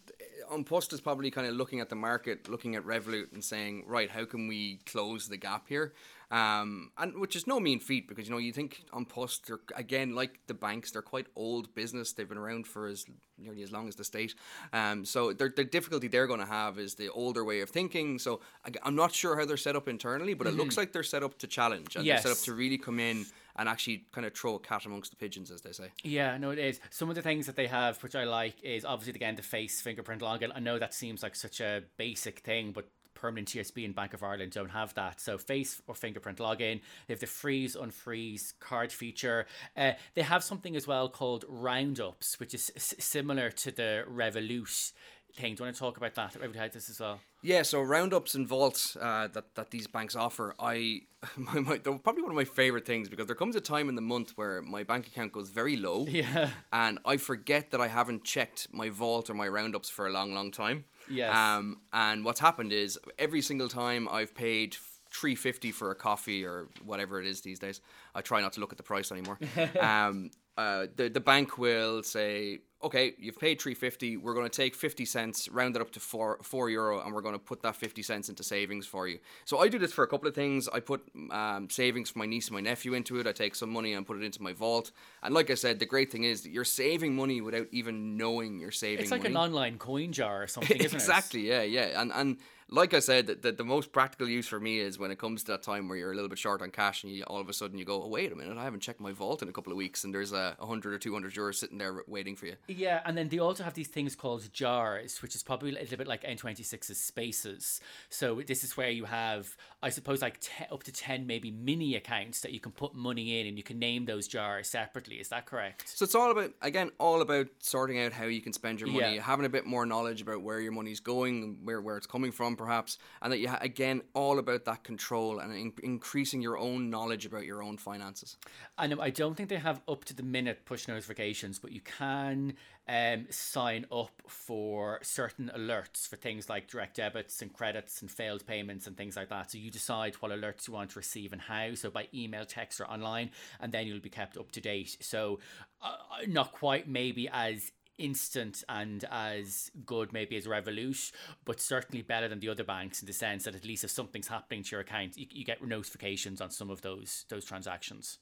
[0.53, 3.85] An Post is probably kind of looking at the market, looking at Revolut, and saying,
[3.87, 5.95] right, how can we close the gap here?
[6.31, 9.59] Um, and which is no mean feat because you know you think An Post they're
[9.75, 13.05] again like the banks they're quite old business they've been around for as
[13.37, 14.37] nearly as long as the state
[14.73, 18.41] um, so the difficulty they're going to have is the older way of thinking so
[18.65, 20.57] I, am not sure how they're set up internally but mm-hmm.
[20.57, 22.23] it looks like they're set up to challenge and yes.
[22.23, 25.11] they're set up to really come in and actually kind of throw a cat amongst
[25.11, 25.91] the pigeons, as they say.
[26.03, 26.81] Yeah, no, it is.
[26.91, 29.81] Some of the things that they have, which I like, is obviously again the face
[29.83, 30.51] fingerprint login.
[30.55, 34.23] I know that seems like such a basic thing, but permanent TSB and Bank of
[34.23, 35.21] Ireland don't have that.
[35.21, 36.81] So face or fingerprint login.
[37.07, 39.47] They have the freeze unfreeze card feature.
[39.77, 44.93] Uh, they have something as well called roundups, which is s- similar to the Revolut
[45.35, 45.55] thing.
[45.55, 46.35] Do you want to talk about that?
[46.35, 47.21] Revolut had this as well.
[47.43, 51.03] Yeah, so roundups and vaults uh, that that these banks offer, I
[51.37, 53.95] my, my, they're probably one of my favorite things because there comes a time in
[53.95, 57.89] the month where my bank account goes very low, yeah, and I forget that I
[57.89, 60.85] haven't checked my vault or my roundups for a long, long time.
[61.11, 61.37] Yes.
[61.37, 64.77] Um, and what's happened is every single time I've paid
[65.13, 67.81] three fifty for a coffee or whatever it is these days,
[68.15, 69.39] I try not to look at the price anymore.
[69.81, 74.19] um, uh, the the bank will say, okay, you've paid three fifty.
[74.19, 77.23] We're going to take fifty cents, round it up to four four euro, and we're
[77.23, 79.19] going to put that fifty cents into savings for you.
[79.47, 80.69] So I do this for a couple of things.
[80.69, 83.27] I put um, savings for my niece and my nephew into it.
[83.27, 84.91] I take some money and put it into my vault.
[85.23, 88.61] And like I said, the great thing is that you're saving money without even knowing
[88.61, 89.03] you're saving.
[89.03, 89.35] It's like money.
[89.35, 91.49] an online coin jar or something, exactly.
[91.49, 92.37] Yeah, yeah, and and
[92.71, 95.53] like I said, the, the most practical use for me is when it comes to
[95.53, 97.53] that time where you're a little bit short on cash and you all of a
[97.53, 99.73] sudden you go, oh, wait a minute, I haven't checked my vault in a couple
[99.73, 102.55] of weeks and there's a 100 or 200 euros sitting there waiting for you.
[102.69, 105.99] Yeah, and then they also have these things called jars, which is probably a little
[105.99, 107.81] bit like N26's spaces.
[108.09, 111.97] So this is where you have, I suppose, like te- up to 10 maybe mini
[111.97, 115.17] accounts that you can put money in and you can name those jars separately.
[115.17, 115.89] Is that correct?
[115.89, 119.17] So it's all about, again, all about sorting out how you can spend your money,
[119.17, 119.23] yeah.
[119.23, 122.57] having a bit more knowledge about where your money's going, where, where it's coming from,
[122.61, 126.91] perhaps, and that you ha- again all about that control and in- increasing your own
[126.91, 128.37] knowledge about your own finances.
[128.77, 132.53] And I don't think they have up to the minute push notifications, but you can
[132.87, 138.45] um, sign up for certain alerts for things like direct debits and credits and failed
[138.47, 139.51] payments and things like that.
[139.51, 141.75] So you decide what alerts you want to receive and how.
[141.77, 144.99] So by email, text, or online, and then you'll be kept up to date.
[145.01, 145.39] So
[145.81, 145.97] uh,
[146.29, 151.13] not quite maybe as instant and as good maybe as Revolut,
[151.45, 154.29] but certainly better than the other banks in the sense that at least if something's
[154.29, 158.19] happening to your account, you, you get notifications on some of those those transactions.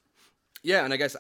[0.63, 1.17] Yeah, and I guess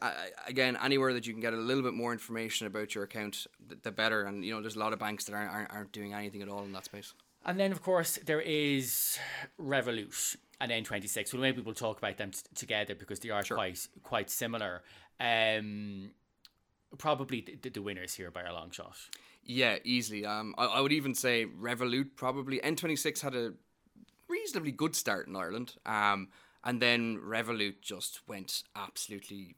[0.49, 3.47] again, anywhere that you can get a little bit more information about your account,
[3.85, 4.25] the, better.
[4.25, 6.49] And you know, there's a lot of banks that aren't, aren't aren't doing anything at
[6.49, 7.15] all in that space.
[7.45, 9.17] And then, of course, there is
[9.61, 11.33] Revolut and N26.
[11.33, 13.57] Well, maybe we'll talk about them t- together because they are Sure.
[13.57, 14.83] quite quite similar.
[15.21, 16.11] Um,
[16.97, 18.97] probably the, the winners here by a long shot.
[19.45, 20.25] Yeah, easily.
[20.25, 22.61] Um, I, I would even say Revolut probably.
[22.61, 23.53] N26 had a
[24.29, 25.75] reasonably good start in Ireland.
[25.87, 26.29] Um,
[26.65, 29.57] and then Revolut just went absolutely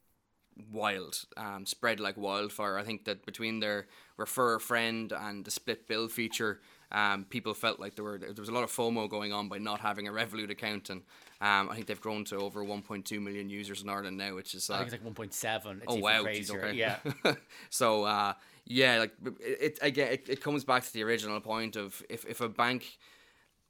[0.71, 2.79] wild, um, spread like wildfire.
[2.79, 6.61] I think that between their refer a friend and the split bill feature,
[6.93, 9.59] um, people felt like there were there was a lot of FOMO going on by
[9.59, 11.03] not having a Revolut account, and
[11.41, 14.71] um, I think they've grown to over 1.2 million users in Ireland now, which is
[14.71, 15.77] uh, I think it's like 1.7.
[15.77, 16.25] It's Oh wow!
[16.25, 16.65] geez, crazier.
[16.67, 16.77] okay.
[16.77, 17.35] Yeah.
[17.71, 18.33] so uh,
[18.65, 22.25] yeah, like it, it again, it, it comes back to the original point of if,
[22.27, 22.99] if a bank,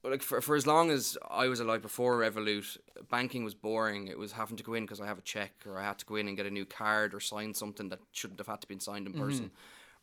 [0.03, 2.77] like for, for as long as I was alive before Revolut,
[3.09, 4.07] banking was boring.
[4.07, 6.05] It was having to go in because I have a check or I had to
[6.05, 8.67] go in and get a new card or sign something that shouldn't have had to
[8.67, 9.51] be signed in person.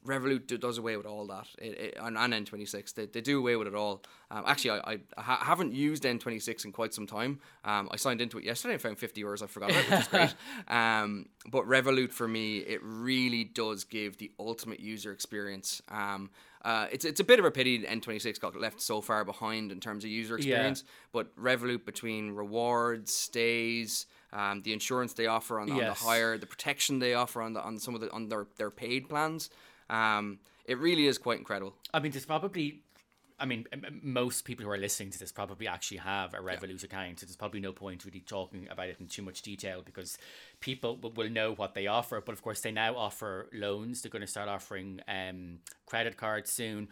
[0.07, 1.47] Revolut does away with all that.
[1.59, 4.03] It, it, and, and N26, they, they do away with it all.
[4.31, 7.41] Um, actually, I, I, I haven't used N26 in quite some time.
[7.65, 10.09] Um, I signed into it yesterday and found 50 euros I forgot about, which is
[10.09, 10.35] great.
[10.69, 15.83] Um, but Revolut for me, it really does give the ultimate user experience.
[15.89, 16.31] Um,
[16.65, 19.81] uh, it's it's a bit of a pity N26 got left so far behind in
[19.81, 20.85] terms of user experience.
[21.13, 26.03] But Revolut between rewards, stays, um, the insurance they offer on, on the Yes.
[26.03, 29.09] hire, the protection they offer on the on some of the on their, their paid
[29.09, 29.51] plans,
[29.91, 31.75] um, it really is quite incredible.
[31.95, 32.83] I mean, there's probably,
[33.41, 33.67] I mean,
[34.03, 37.21] most people who are listening to this probably actually have a Revolut account.
[37.21, 40.19] So there's probably no point really talking about it in too much detail because
[40.61, 42.21] people will know what they offer.
[42.21, 44.03] But of course, they now offer loans.
[44.03, 46.89] They're going to start offering um, credit cards soon.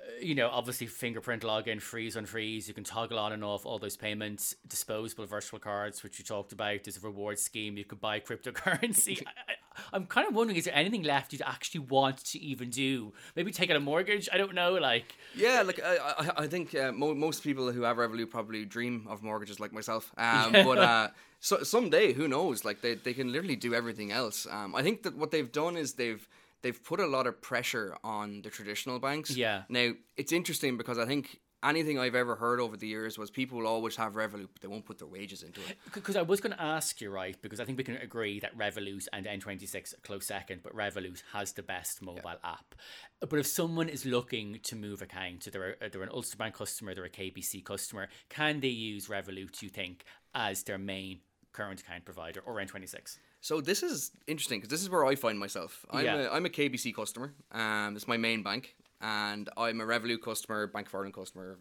[0.00, 2.68] Uh, You know, obviously, fingerprint login, freeze, unfreeze.
[2.68, 4.54] You can toggle on and off all those payments.
[4.68, 6.84] Disposable virtual cards, which we talked about.
[6.84, 7.76] There's a reward scheme.
[7.76, 9.22] You could buy cryptocurrency.
[9.92, 13.12] I'm kind of wondering, is there anything left you'd actually want to even do?
[13.36, 14.28] Maybe take out a mortgage?
[14.32, 14.74] I don't know.
[14.74, 18.64] Like, Yeah, like I, I, I think uh, mo- most people who have Revolut probably
[18.64, 20.12] dream of mortgages like myself.
[20.16, 21.08] Um, But uh,
[21.40, 22.64] so someday, who knows?
[22.64, 24.46] Like they, they can literally do everything else.
[24.50, 26.26] Um, I think that what they've done is they've
[26.62, 29.30] they've put a lot of pressure on the traditional banks.
[29.34, 29.62] Yeah.
[29.68, 33.58] Now it's interesting because I think anything I've ever heard over the years was people
[33.58, 35.76] will always have Revolut, but they won't put their wages into it.
[35.92, 37.36] because I was going to ask you, right?
[37.42, 41.22] Because I think we can agree that Revolut and N26 a close second, but Revolut
[41.32, 42.74] has the best mobile app.
[43.20, 46.54] But if someone is looking to move account, so they're, a, they're an Ulster Bank
[46.54, 51.20] customer, they're a KBC customer, can they use Revolut, you think, as their main
[51.52, 53.18] current account provider or N26?
[53.42, 55.84] So this is interesting because this is where I find myself.
[55.90, 56.16] I'm, Yeah.
[56.28, 57.32] a, I'm a KBC customer.
[57.52, 61.58] Um, it's my main bank, and I'm a Revolut customer, Bank of Ireland customer.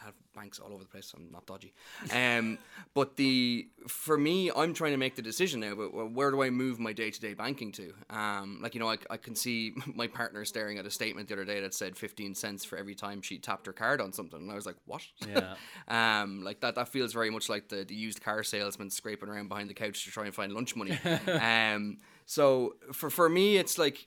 [0.00, 1.12] I have banks all over the place.
[1.14, 1.74] I'm not dodgy.
[2.12, 2.58] Um,
[2.94, 5.74] but the for me, I'm trying to make the decision now.
[5.74, 7.92] But where do I move my day to day banking to?
[8.08, 11.34] Um, like you know, I, I can see my partner staring at a statement the
[11.34, 14.40] other day that said 15 cents for every time she tapped her card on something,
[14.40, 15.02] and I was like, what?
[15.26, 15.54] Yeah.
[15.88, 19.48] Um, like that, that feels very much like the, the used car salesman scraping around
[19.48, 20.96] behind the couch to try and find lunch money.
[21.26, 24.06] um, so for for me, it's like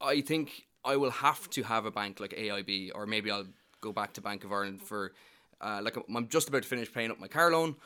[0.00, 3.46] I think I will have to have a bank like AIB, or maybe I'll
[3.80, 5.12] go back to Bank of Ireland for
[5.60, 7.76] uh, like I'm just about to finish paying up my car loan.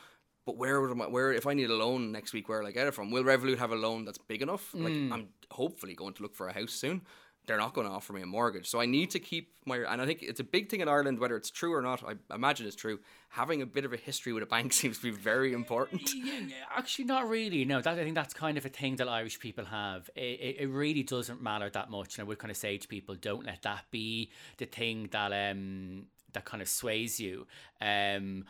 [0.45, 2.71] But where would I, where if I need a loan next week, where will I
[2.71, 3.11] get it from?
[3.11, 4.73] Will Revolut have a loan that's big enough?
[4.73, 7.01] Like I'm hopefully going to look for a house soon.
[7.45, 9.77] They're not going to offer me a mortgage, so I need to keep my.
[9.77, 12.03] And I think it's a big thing in Ireland, whether it's true or not.
[12.03, 12.99] I imagine it's true.
[13.29, 16.09] Having a bit of a history with a bank seems to be very important.
[16.13, 17.65] Yeah, actually, not really.
[17.65, 20.09] No, that I think that's kind of a thing that Irish people have.
[20.15, 22.87] It, it, it really doesn't matter that much, and I would kind of say to
[22.87, 27.47] people, don't let that be the thing that um that kind of sways you.
[27.81, 28.45] Um,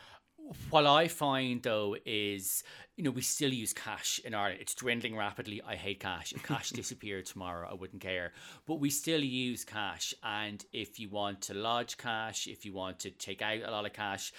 [0.69, 2.63] what I find though is,
[2.95, 4.59] you know, we still use cash in Ireland.
[4.61, 5.61] It's dwindling rapidly.
[5.65, 6.33] I hate cash.
[6.33, 8.33] If cash disappeared tomorrow, I wouldn't care.
[8.67, 12.99] But we still use cash, and if you want to lodge cash, if you want
[12.99, 14.33] to take out a lot of cash,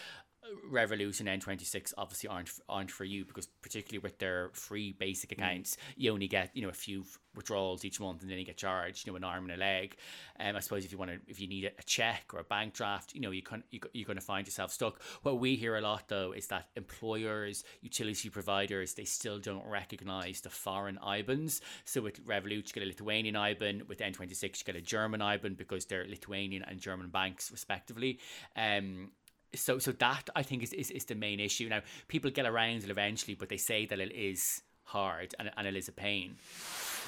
[0.70, 5.76] Revolut and N26 obviously aren't aren't for you because particularly with their free basic accounts,
[5.96, 7.04] you only get you know a few
[7.34, 9.96] withdrawals each month and then you get charged you know an arm and a leg.
[10.38, 12.44] Um, I suppose if you want to if you need a, a check or a
[12.44, 15.02] bank draft, you know you can you, you're going to find yourself stuck.
[15.22, 20.40] What we hear a lot though is that employers, utility providers, they still don't recognise
[20.40, 21.60] the foreign IBANs.
[21.84, 23.88] So with Revolut, you get a Lithuanian IBAN.
[23.88, 28.18] With N26, you get a German IBAN because they're Lithuanian and German banks respectively.
[28.56, 29.10] Um,
[29.54, 31.68] so so that I think is, is, is the main issue.
[31.68, 35.66] Now people get around it eventually, but they say that it is hard and, and
[35.66, 36.36] it is a pain.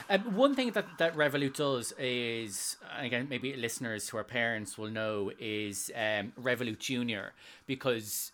[0.08, 4.90] Um, one thing that, that Revolut does is, again, maybe listeners who are parents will
[4.90, 7.32] know, is um, Revolut Junior
[7.66, 8.32] because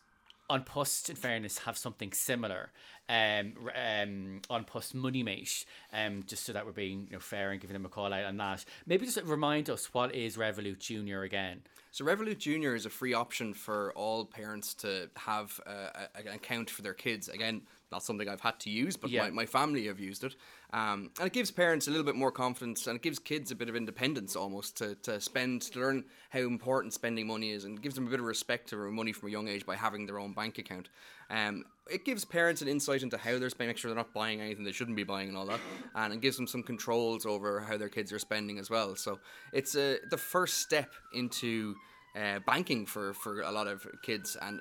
[0.52, 2.70] An Post, in fairness, have something similar.
[3.08, 7.60] Um, um, An Post MoneyMate, um, just so that we're being you know, fair and
[7.60, 8.64] giving them a call out on that.
[8.86, 11.62] Maybe just remind us what is Revolut Junior again.
[11.90, 16.68] So Revolut Junior is a free option for all parents to have uh, an account
[16.68, 17.28] for their kids.
[17.28, 19.24] Again, not something I've had to use, but Yeah.
[19.24, 20.34] my, my family have used it.
[20.72, 23.54] Um, and it gives parents a little bit more confidence and it gives kids a
[23.54, 27.80] bit of independence almost to, to spend, to learn how important spending money is and
[27.80, 30.18] gives them a bit of respect to money from a young age by having their
[30.18, 30.88] own bank account.
[31.30, 34.40] Um, it gives parents an insight into how they're spending, make sure they're not buying
[34.40, 35.60] anything they shouldn't be buying and all that.
[35.94, 38.96] And it gives them some controls over how their kids are spending as well.
[38.96, 39.20] So
[39.52, 41.74] it's uh, the first step into
[42.16, 44.36] uh, banking for, for a lot of kids.
[44.40, 44.60] And,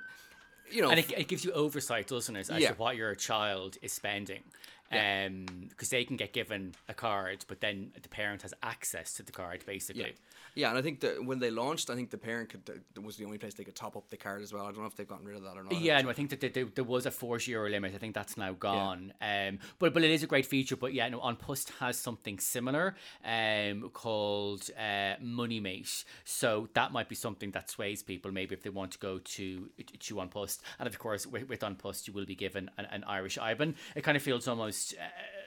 [0.69, 2.69] you know, And it, it gives you oversight, doesn't it, as Yeah.
[2.71, 4.43] to what your child is spending.
[4.91, 9.23] Um, because they can get given a card, but then the parent has access to
[9.23, 10.01] the card, basically.
[10.01, 10.10] Yeah.
[10.54, 13.23] Yeah, and I think that when they launched, I think the parent could was the
[13.25, 14.65] only place they could top up the card as well.
[14.65, 15.80] I don't know if they've gotten rid of that or not.
[15.80, 17.93] Yeah, no, I think that there, was a four euro limit.
[17.95, 19.13] I think that's now gone.
[19.21, 20.75] Um, but but it is a great feature.
[20.75, 26.04] But yeah, no, An Post has something similar um, called uh, MoneyMate.
[26.25, 29.69] So that might be something that sways people maybe if they want to go to
[29.99, 30.63] to An Post.
[30.80, 33.75] And of course, with, with An Post, you will be given an, an Irish IBAN.
[33.95, 34.80] It kind of feels almost.
[34.89, 35.40] Uh,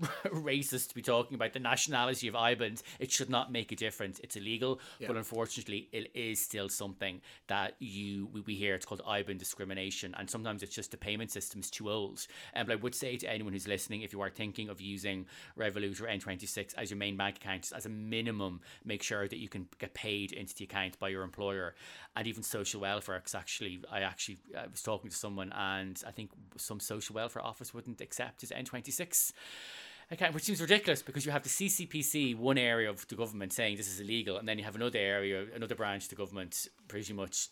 [0.26, 2.82] racist to be talking about the nationality of IBANs.
[2.98, 4.20] It should not make a difference.
[4.20, 8.74] It's illegal, but unfortunately, it is still something that you we, we hear.
[8.74, 12.26] It's called IBAN discrimination, and sometimes it's just the payment system is too old.
[12.54, 15.26] Um, but I would say to anyone who's listening, if you are thinking of using
[15.58, 19.48] Revolut or N26 as your main bank account, as a minimum, make sure that you
[19.48, 21.74] can get paid into the account by your employer,
[22.16, 23.18] and even social welfare.
[23.18, 27.44] Because actually, I actually I was talking to someone, and I think some social welfare
[27.44, 29.32] office wouldn't accept his N26
[30.10, 33.76] account, which seems ridiculous because you have the CCPC, one area of the government saying
[33.76, 37.12] this is illegal, and then you have another area, another branch of the government pretty
[37.12, 37.48] much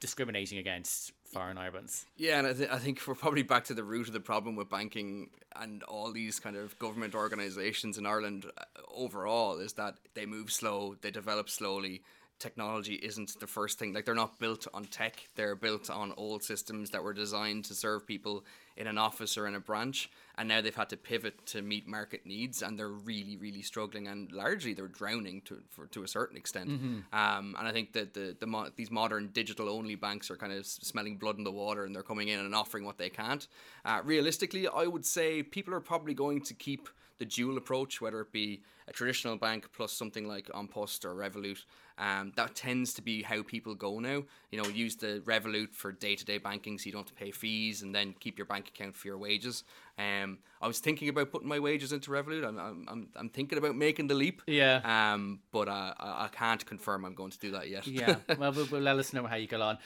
[0.00, 2.04] discriminating against foreign IBANs.
[2.16, 4.54] Yeah, and I, th- I think we're probably back to the root of the problem
[4.54, 9.94] with banking and all these kind of government organisations in Ireland uh, overall is that
[10.14, 12.02] they move slow, they develop slowly.
[12.44, 13.94] Technology isn't the first thing.
[13.94, 17.74] Like they're not built on tech; they're built on old systems that were designed to
[17.74, 18.44] serve people
[18.76, 20.10] in an office or in a branch.
[20.36, 24.08] And now they've had to pivot to meet market needs, and they're really, really struggling.
[24.08, 26.68] And largely, they're drowning to for, to a certain extent.
[27.14, 30.52] Um, and I think that the, the mo- these modern digital only banks are kind
[30.52, 33.48] of smelling blood in the water, and they're coming in and offering what they can't.
[33.86, 38.20] Uh, realistically, I would say people are probably going to keep the dual approach, whether
[38.20, 41.64] it be a traditional bank plus something like An Post or Revolut.
[41.96, 44.24] Um, that tends to be how people go now.
[44.50, 47.24] You know, use the Revolut for day to day banking so you don't have to
[47.24, 49.62] pay fees and then keep your bank account for your wages.
[49.96, 52.46] Um, I was thinking about putting my wages into Revolut.
[52.46, 54.42] I'm, I'm, I'm, I'm thinking about making the leap.
[54.46, 54.80] Yeah.
[54.84, 57.86] Um, but uh, I, I can't confirm I'm going to do that yet.
[57.86, 59.78] yeah, well, well, well, let us know how you get on.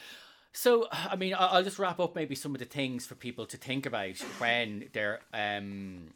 [0.51, 3.57] So, I mean, I'll just wrap up maybe some of the things for people to
[3.57, 6.13] think about when they're um,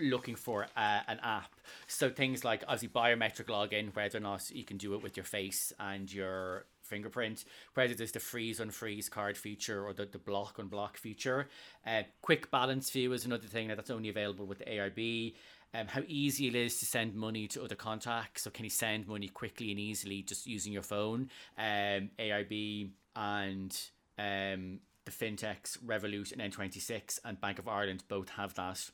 [0.00, 1.54] looking for uh, an app.
[1.86, 5.24] So things like obviously biometric login, whether or not you can do it with your
[5.24, 10.56] face and your fingerprint, whether there's the freeze unfreeze card feature or the, the block
[10.56, 11.48] unblock feature.
[11.86, 15.34] Uh, quick balance view is another thing that's only available with the AIB.
[15.74, 18.42] Um, how easy it is to send money to other contacts.
[18.42, 21.28] So can you send money quickly and easily just using your phone?
[21.58, 23.78] Um, AIB and
[24.18, 28.90] um, the fintechs Revolut and N26 and Bank of Ireland both have that.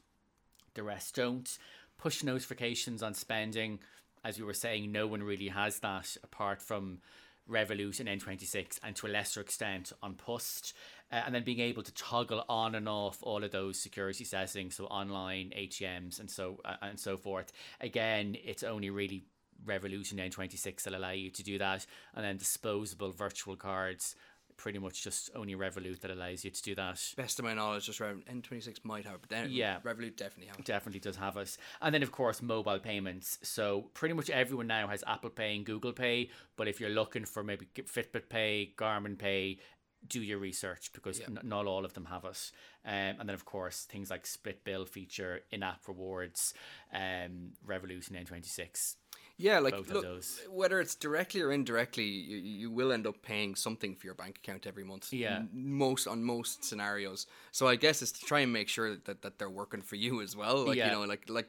[0.74, 1.58] The rest don't.
[1.98, 3.78] Push notifications on spending,
[4.24, 6.98] as we were saying, no one really has that apart from
[7.48, 10.74] Revolut and N26, and to a lesser extent An Post,
[11.12, 14.74] Uh, and then being able to toggle on and off all of those security settings,
[14.74, 17.52] so online ATMs and so uh, and so forth.
[17.80, 19.24] Again, it's only really
[19.64, 24.16] Revolut and N26 that allow you to do that, and then disposable virtual cards.
[24.56, 27.00] Pretty much just only Revolut that allows you to do that.
[27.16, 29.80] Best of my knowledge, just around N26 might have, but then Yeah.
[29.80, 30.64] Revolut definitely have.
[30.64, 31.58] definitely does have us.
[31.82, 33.38] And then, of course, mobile payments.
[33.42, 36.30] So, pretty much everyone now has Apple Pay and Google Pay.
[36.56, 39.58] But if you're looking for maybe Fitbit Pay, Garmin Pay,
[40.06, 42.52] do your research because n- not all of them have us.
[42.84, 46.52] Um, and then, of course, things like split bill feature, in app rewards,
[46.92, 48.96] um, Revolut and N26.
[49.36, 53.96] Yeah, like look, whether it's directly or indirectly, you, you will end up paying something
[53.96, 55.12] for your bank account every month.
[55.12, 55.38] Yeah.
[55.38, 57.26] M- most on most scenarios.
[57.50, 60.22] So I guess it's to try and make sure that, that they're working for you
[60.22, 60.66] as well.
[60.66, 60.86] Like Yeah.
[60.86, 61.48] you know, like like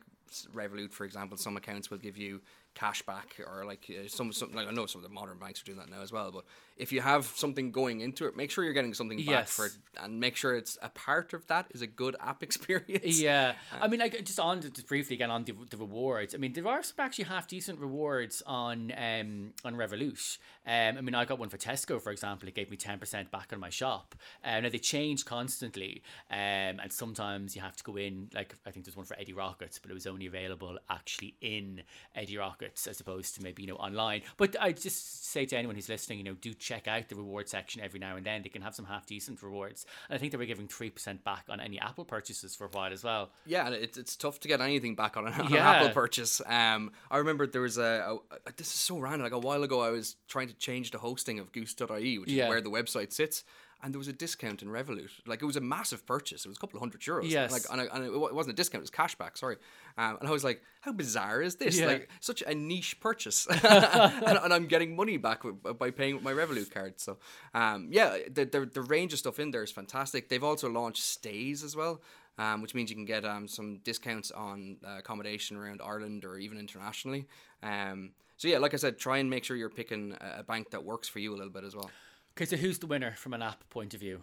[0.54, 2.42] Revolut for example, some accounts will give you
[2.76, 5.66] cashback or like uh, some something like I know some of the modern banks are
[5.66, 6.30] doing that now as well.
[6.32, 6.44] But
[6.76, 9.52] if you have something going into it, make sure you're getting something back Yes.
[9.52, 13.20] for it, and make sure it's a part of that is a good app experience.
[13.22, 16.36] Yeah, I mean, like just on just briefly again on the, the rewards.
[16.36, 20.38] I mean, there are some actually half decent rewards on um on Revolut.
[20.68, 22.48] Um, I mean, I got one for Tesco, for example.
[22.50, 24.16] It gave me ten percent back on my shop.
[24.44, 26.38] Um, now they change constantly, um,
[26.82, 28.30] and sometimes you have to go in.
[28.34, 31.82] Like I think there's one for Eddie Rockets, but it was only available actually in
[32.15, 34.22] Eddie Rockets as opposed to maybe you know online.
[34.38, 37.49] But I just say to anyone who's listening, you know, do check out the reward
[37.49, 38.41] section every now and then.
[38.43, 41.24] They can have some half decent rewards, and I think they were giving three percent
[41.24, 43.32] back on any Apple purchases for a while as well.
[43.45, 46.41] Yeah, and it's it's tough to get anything back on an, on an Apple purchase.
[46.45, 49.24] Um, I remember there was a, a this is so random.
[49.24, 52.45] Like a while ago, I was trying to change the hosting of Goosed.ie, which Yeah.
[52.45, 53.43] is where the website sits,
[53.84, 55.09] and there was a discount in Revolut.
[55.26, 56.45] Like it was a massive purchase.
[56.45, 57.30] It was a couple of hundred euros.
[57.30, 57.51] Yes.
[57.51, 58.82] Like and, I, and it wasn't a discount.
[58.82, 59.38] It was cashback.
[59.38, 59.57] Sorry.
[59.97, 61.80] Um, and I was like, how bizarre is this?
[61.80, 61.88] Yeah.
[61.88, 66.23] Like such a niche purchase, and, and I'm getting money back with, by paying with
[66.23, 66.99] my Revolut card.
[66.99, 67.17] So,
[67.53, 70.30] um, yeah, the, the the range of stuff in there is fantastic.
[70.30, 72.01] They've also launched stays as well
[72.38, 76.38] um, which means you can get um, some discounts on uh, accommodation around Ireland or
[76.38, 77.28] even internationally.
[77.63, 80.84] Um, so yeah, like I said, try and make sure you're picking a bank that
[80.84, 81.89] works for you a little bit as well.
[82.36, 84.22] Okay, so who's the winner from an app point of view?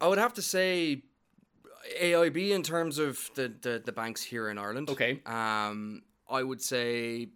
[0.00, 1.02] I would have to say
[2.00, 4.90] AIB in terms of the, the, the banks here in Ireland.
[4.90, 5.20] Okay.
[5.24, 7.28] Um, I would say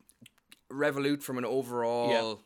[0.70, 2.42] Revolut from an overall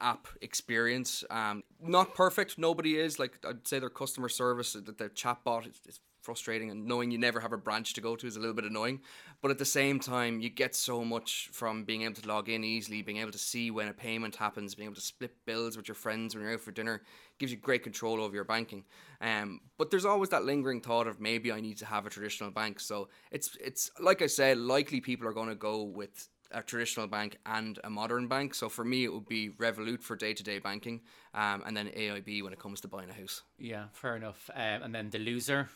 [0.00, 1.22] app experience.
[1.30, 2.58] Um, not perfect.
[2.58, 3.18] Nobody is.
[3.18, 7.18] Like I'd say their customer service, that their chatbot is, is frustrating, and knowing you
[7.18, 9.00] never have a branch to go to is a little bit annoying.
[9.42, 12.64] But at the same time, you get so much from being able to log in
[12.64, 15.88] easily, being able to see when a payment happens, being able to split bills with
[15.88, 17.02] your friends when you're out for dinner.
[17.38, 18.84] Gives you great control over your banking.
[19.20, 22.50] Um, but there's always that lingering thought of maybe I need to have a traditional
[22.50, 22.80] bank.
[22.80, 27.06] So it's it's like I said, likely people are going to go with a traditional
[27.06, 28.54] bank and a modern bank.
[28.54, 31.00] So for me, it would be Revolut for day to day banking,
[31.34, 33.42] um, and then AIB when it comes to buying a house.
[33.58, 34.50] Yeah, fair enough.
[34.54, 35.68] Um, and then the loser.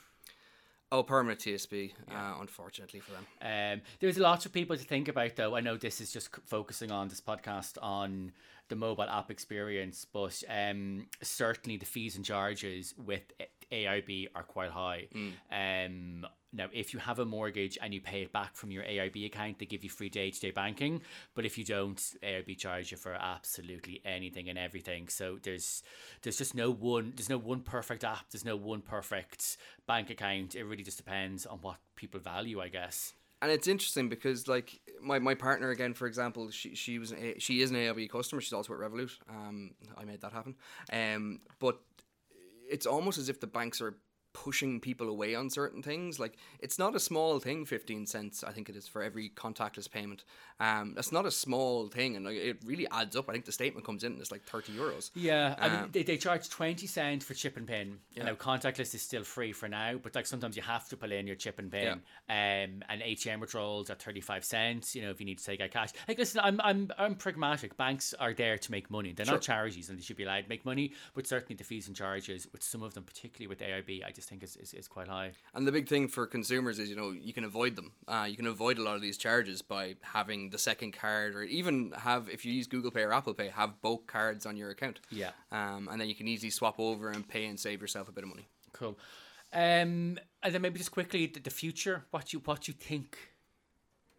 [0.93, 3.27] Oh, permanent TSB, uh, unfortunately for them.
[3.43, 5.57] Um, there's lots of people to think about, though.
[5.57, 8.33] I know this is just focusing on this podcast on
[8.75, 13.23] the mobile app experience, but um, certainly the fees and charges with
[13.71, 15.07] AIB are quite high.
[15.51, 19.27] Um, now, if you have a mortgage and you pay it back from your AIB
[19.27, 21.03] account, they give you free day to day banking.
[21.35, 25.09] But if you don't, AIB charge you for absolutely anything and everything.
[25.09, 25.83] So there's
[26.23, 28.31] there's just no one there's no one perfect app.
[28.31, 29.57] There's no one perfect
[29.87, 30.55] bank account.
[30.55, 33.15] It really just depends on what people value, I guess.
[33.45, 37.35] And it's interesting because like my, my partner again for example she she was an
[37.39, 38.41] she is an AIB customer.
[38.41, 39.11] She's also at Revolut.
[39.29, 40.55] Um I made that happen.
[40.91, 41.79] Um but
[42.71, 43.97] it's almost as if the banks are
[44.35, 48.53] pushing people away on certain things like it's not a small thing 15 cents I
[48.53, 50.25] think it is for every contactless payment
[50.61, 53.53] um that's not a small thing and like, it really adds up I think the
[53.53, 56.51] statement comes in and it's like 30 euros Yeah, I mean, Um, they, they charge
[56.51, 57.99] 20 cent for chip and pin.
[58.25, 61.27] Now, contactless is still free for now, but like sometimes you have to pull in
[61.27, 61.87] your chip and pin.
[62.29, 65.71] Um, and ATM withdrawals at 35 cents, you know, if you need to take out
[65.71, 65.91] cash.
[66.09, 67.77] Like, listen, I'm, I'm, I'm pragmatic.
[67.77, 69.13] Banks are there to make money.
[69.13, 71.87] They're not charities and they should be allowed to make money, but certainly the fees
[71.87, 74.89] and charges with some of them, particularly with AIB, I just think is, is, is
[74.89, 75.33] quite high.
[75.55, 77.93] And the big thing for consumers is, you know, you can avoid them.
[78.07, 81.43] Uh, you can avoid a lot of these charges by having the second card, or
[81.43, 84.71] even have, if you use Google Pay or Apple Pay, have both cards on your
[84.71, 85.01] account.
[85.11, 85.31] Yeah.
[85.53, 88.25] Um, and then you can easily swap over and pay and save yourself a bit
[88.25, 88.49] of money.
[88.73, 88.99] Cool.
[89.53, 92.05] Um, and then maybe just quickly the, the future.
[92.11, 93.34] What you what you think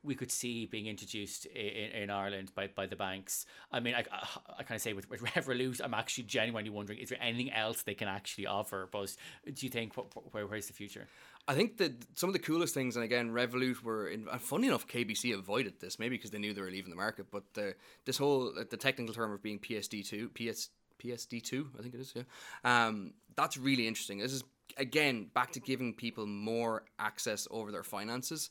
[0.06, 3.46] we could see being introduced in, in Ireland by, by the banks?
[3.72, 4.28] I mean, I, I,
[4.60, 7.84] I kind of say with, with Revolut, I'm actually genuinely wondering is there anything else
[7.84, 8.88] they can actually offer?
[8.92, 9.94] But do you think
[10.32, 11.08] where where's the future?
[11.48, 14.68] I think that some of the coolest things, and again, Revolut were, in, uh, funny
[14.68, 17.76] enough, KBC avoided this, maybe because they knew they were leaving the market, but the,
[18.06, 20.70] this whole, uh, the technical term of being PSD2, PS,
[21.04, 22.24] PSD2, I think it is, yeah.
[22.64, 24.18] Um, that's really interesting.
[24.18, 24.44] This is,
[24.78, 28.50] again, back to giving people more access over their finances.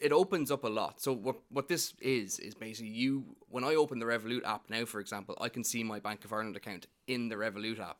[0.00, 1.00] It opens up a lot.
[1.00, 4.84] So what what this is is basically you when I open the Revolut app now,
[4.84, 7.98] for example, I can see my Bank of Ireland account in the Revolut app.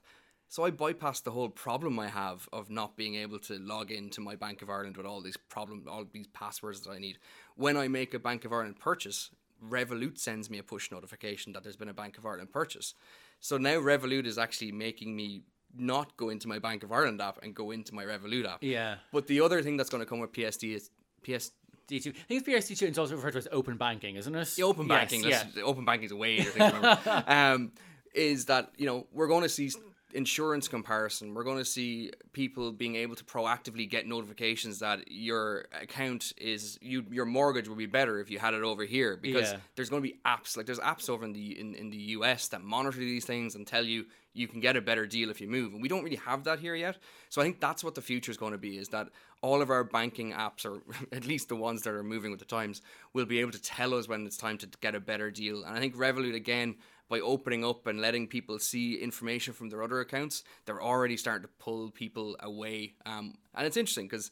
[0.48, 4.20] So I bypass the whole problem I have of not being able to log into
[4.20, 7.18] my Bank of Ireland with all these problem, all these passwords that I need.
[7.56, 9.30] When I make a Bank of Ireland purchase,
[9.64, 12.94] Revolut sends me a push notification that there's been a Bank of Ireland purchase.
[13.40, 15.42] So now Revolut is actually making me
[15.76, 18.62] not go into my Bank of Ireland app and go into my Revolut app.
[18.62, 18.96] Yeah.
[19.12, 20.90] But the other thing that's going to come with PSD is
[21.24, 21.50] PS
[21.88, 22.08] D2.
[22.08, 24.48] I think it's PSD2 is also referred to as open banking, isn't it?
[24.56, 25.24] the open Yes, banking.
[25.30, 25.44] yeah.
[25.54, 26.40] the open banking is a way.
[26.42, 27.72] Think, remember, um,
[28.14, 29.70] is that you know we're going to see
[30.12, 31.34] insurance comparison.
[31.34, 36.78] We're going to see people being able to proactively get notifications that your account is
[36.80, 39.58] you your mortgage would be better if you had it over here because Yeah.
[39.74, 42.48] there's going to be apps like there's apps over in the in, in the US
[42.48, 45.48] that monitor these things and tell you you can get a better deal if you
[45.48, 46.98] move and we don't really have that here yet
[47.30, 49.08] so i think that's what the future is going to be is that
[49.40, 50.82] all of our banking apps or
[51.12, 52.82] at least the ones that are moving with the times
[53.14, 55.74] will be able to tell us when it's time to get a better deal and
[55.74, 56.76] i think revolut again
[57.08, 61.42] by opening up and letting people see information from their other accounts they're already starting
[61.42, 64.30] to pull people away um, and it's interesting because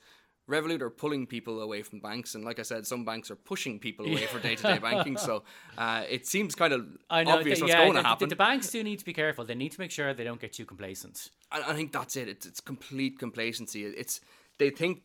[0.49, 3.79] Revolut are pulling people away from banks, and like I said, some banks are pushing
[3.79, 5.17] people away for day-to-day banking.
[5.17, 5.43] So
[5.79, 7.39] uh, it seems kind of I know.
[7.39, 8.29] obvious that- what's yeah, going to happen.
[8.29, 9.45] The, banks do need to be careful.
[9.47, 11.31] They need to make sure they don't get too complacent.
[11.51, 12.29] I, I think that's it.
[12.29, 13.87] It's, it's complete complacency.
[13.87, 14.21] It's
[14.59, 15.03] they think,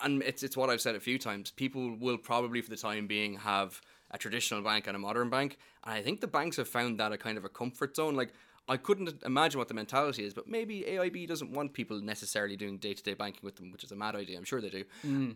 [0.00, 1.50] and it's it's what I've said a few times.
[1.50, 3.80] People will probably, for the time being, have
[4.16, 7.12] a traditional bank and a modern bank, and I think the banks have found that
[7.12, 8.14] a kind of a comfort zone.
[8.16, 8.32] Like
[8.68, 12.78] I couldn't imagine what the mentality is, but maybe AIB doesn't want people necessarily doing
[12.78, 14.36] day to day banking with them, which is a mad idea.
[14.38, 14.84] I'm sure they do,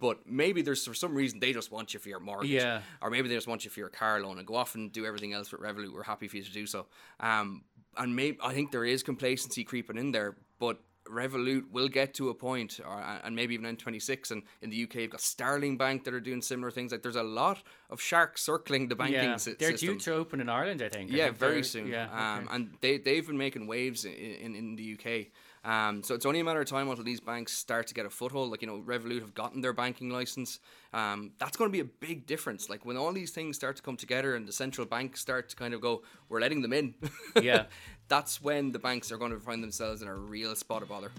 [0.01, 2.81] but maybe there's for some reason they just want you for your mortgage, Yeah.
[3.03, 5.05] or maybe they just want you for your car loan and go off and do
[5.07, 5.93] everything else with Revolut.
[5.93, 6.87] We're happy for you to do so.
[7.20, 7.62] Um,
[7.97, 10.81] and maybe I think there is complacency creeping in there, but
[11.11, 14.31] Revolut will get to a point, or, and maybe even N26.
[14.31, 16.93] And in the UK, you've got Starling Bank that are doing similar things.
[16.93, 20.41] Like there's a lot of sharks circling the banking Yeah, sy- they're due to open
[20.41, 21.13] in Ireland, I think.
[21.13, 21.89] I Yeah, think very soon.
[21.89, 22.55] Yeah, um, okay.
[22.55, 25.27] and they they've been making waves in, in, in the UK.
[25.63, 28.11] Um, so it's only a matter of time until these banks start to get a
[28.11, 28.51] foothold.
[28.51, 30.59] Like you know, Revolut have gotten their banking license.
[30.93, 32.71] Um, that's going to be a big difference.
[32.71, 35.57] Like when all these things start to come together and the central banks start to
[35.57, 36.95] kind of go, we're letting them in.
[37.41, 37.65] Yeah.
[38.09, 41.11] that's when the banks are going to find themselves in a real spot of bother.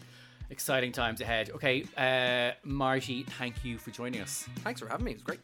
[0.49, 1.49] Exciting times ahead.
[1.51, 4.45] Okay, uh, Marty, thank you for joining us.
[4.59, 5.11] Thanks for having me.
[5.13, 5.39] It's great.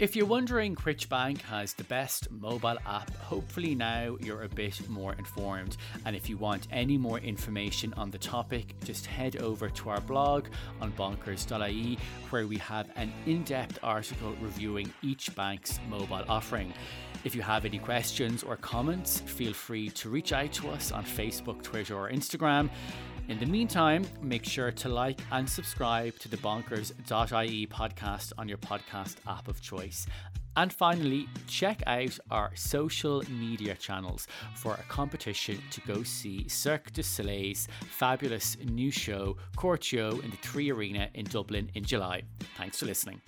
[0.00, 4.88] If you're wondering which bank has the best mobile app, hopefully now you're a bit
[4.88, 5.76] more informed.
[6.04, 10.00] And if you want any more information on the topic, just head over to our
[10.00, 10.46] blog
[10.80, 11.96] on bonkers.ie
[12.30, 16.74] where we have an in depth article reviewing each bank's mobile offering.
[17.22, 21.04] If you have any questions or comments, feel free to reach out to us on
[21.04, 22.68] Facebook, Twitter, or Instagram.
[23.26, 28.58] In the meantime, make sure to like and subscribe to the bonkers.ie podcast on your
[28.58, 30.06] podcast app of choice.
[30.56, 36.92] And finally, check out our social media channels for a competition to go see Cirque
[36.92, 42.22] du Soleil's fabulous new show, Corteo, in the Three Arena in Dublin in July.
[42.58, 43.20] Thanks for listening.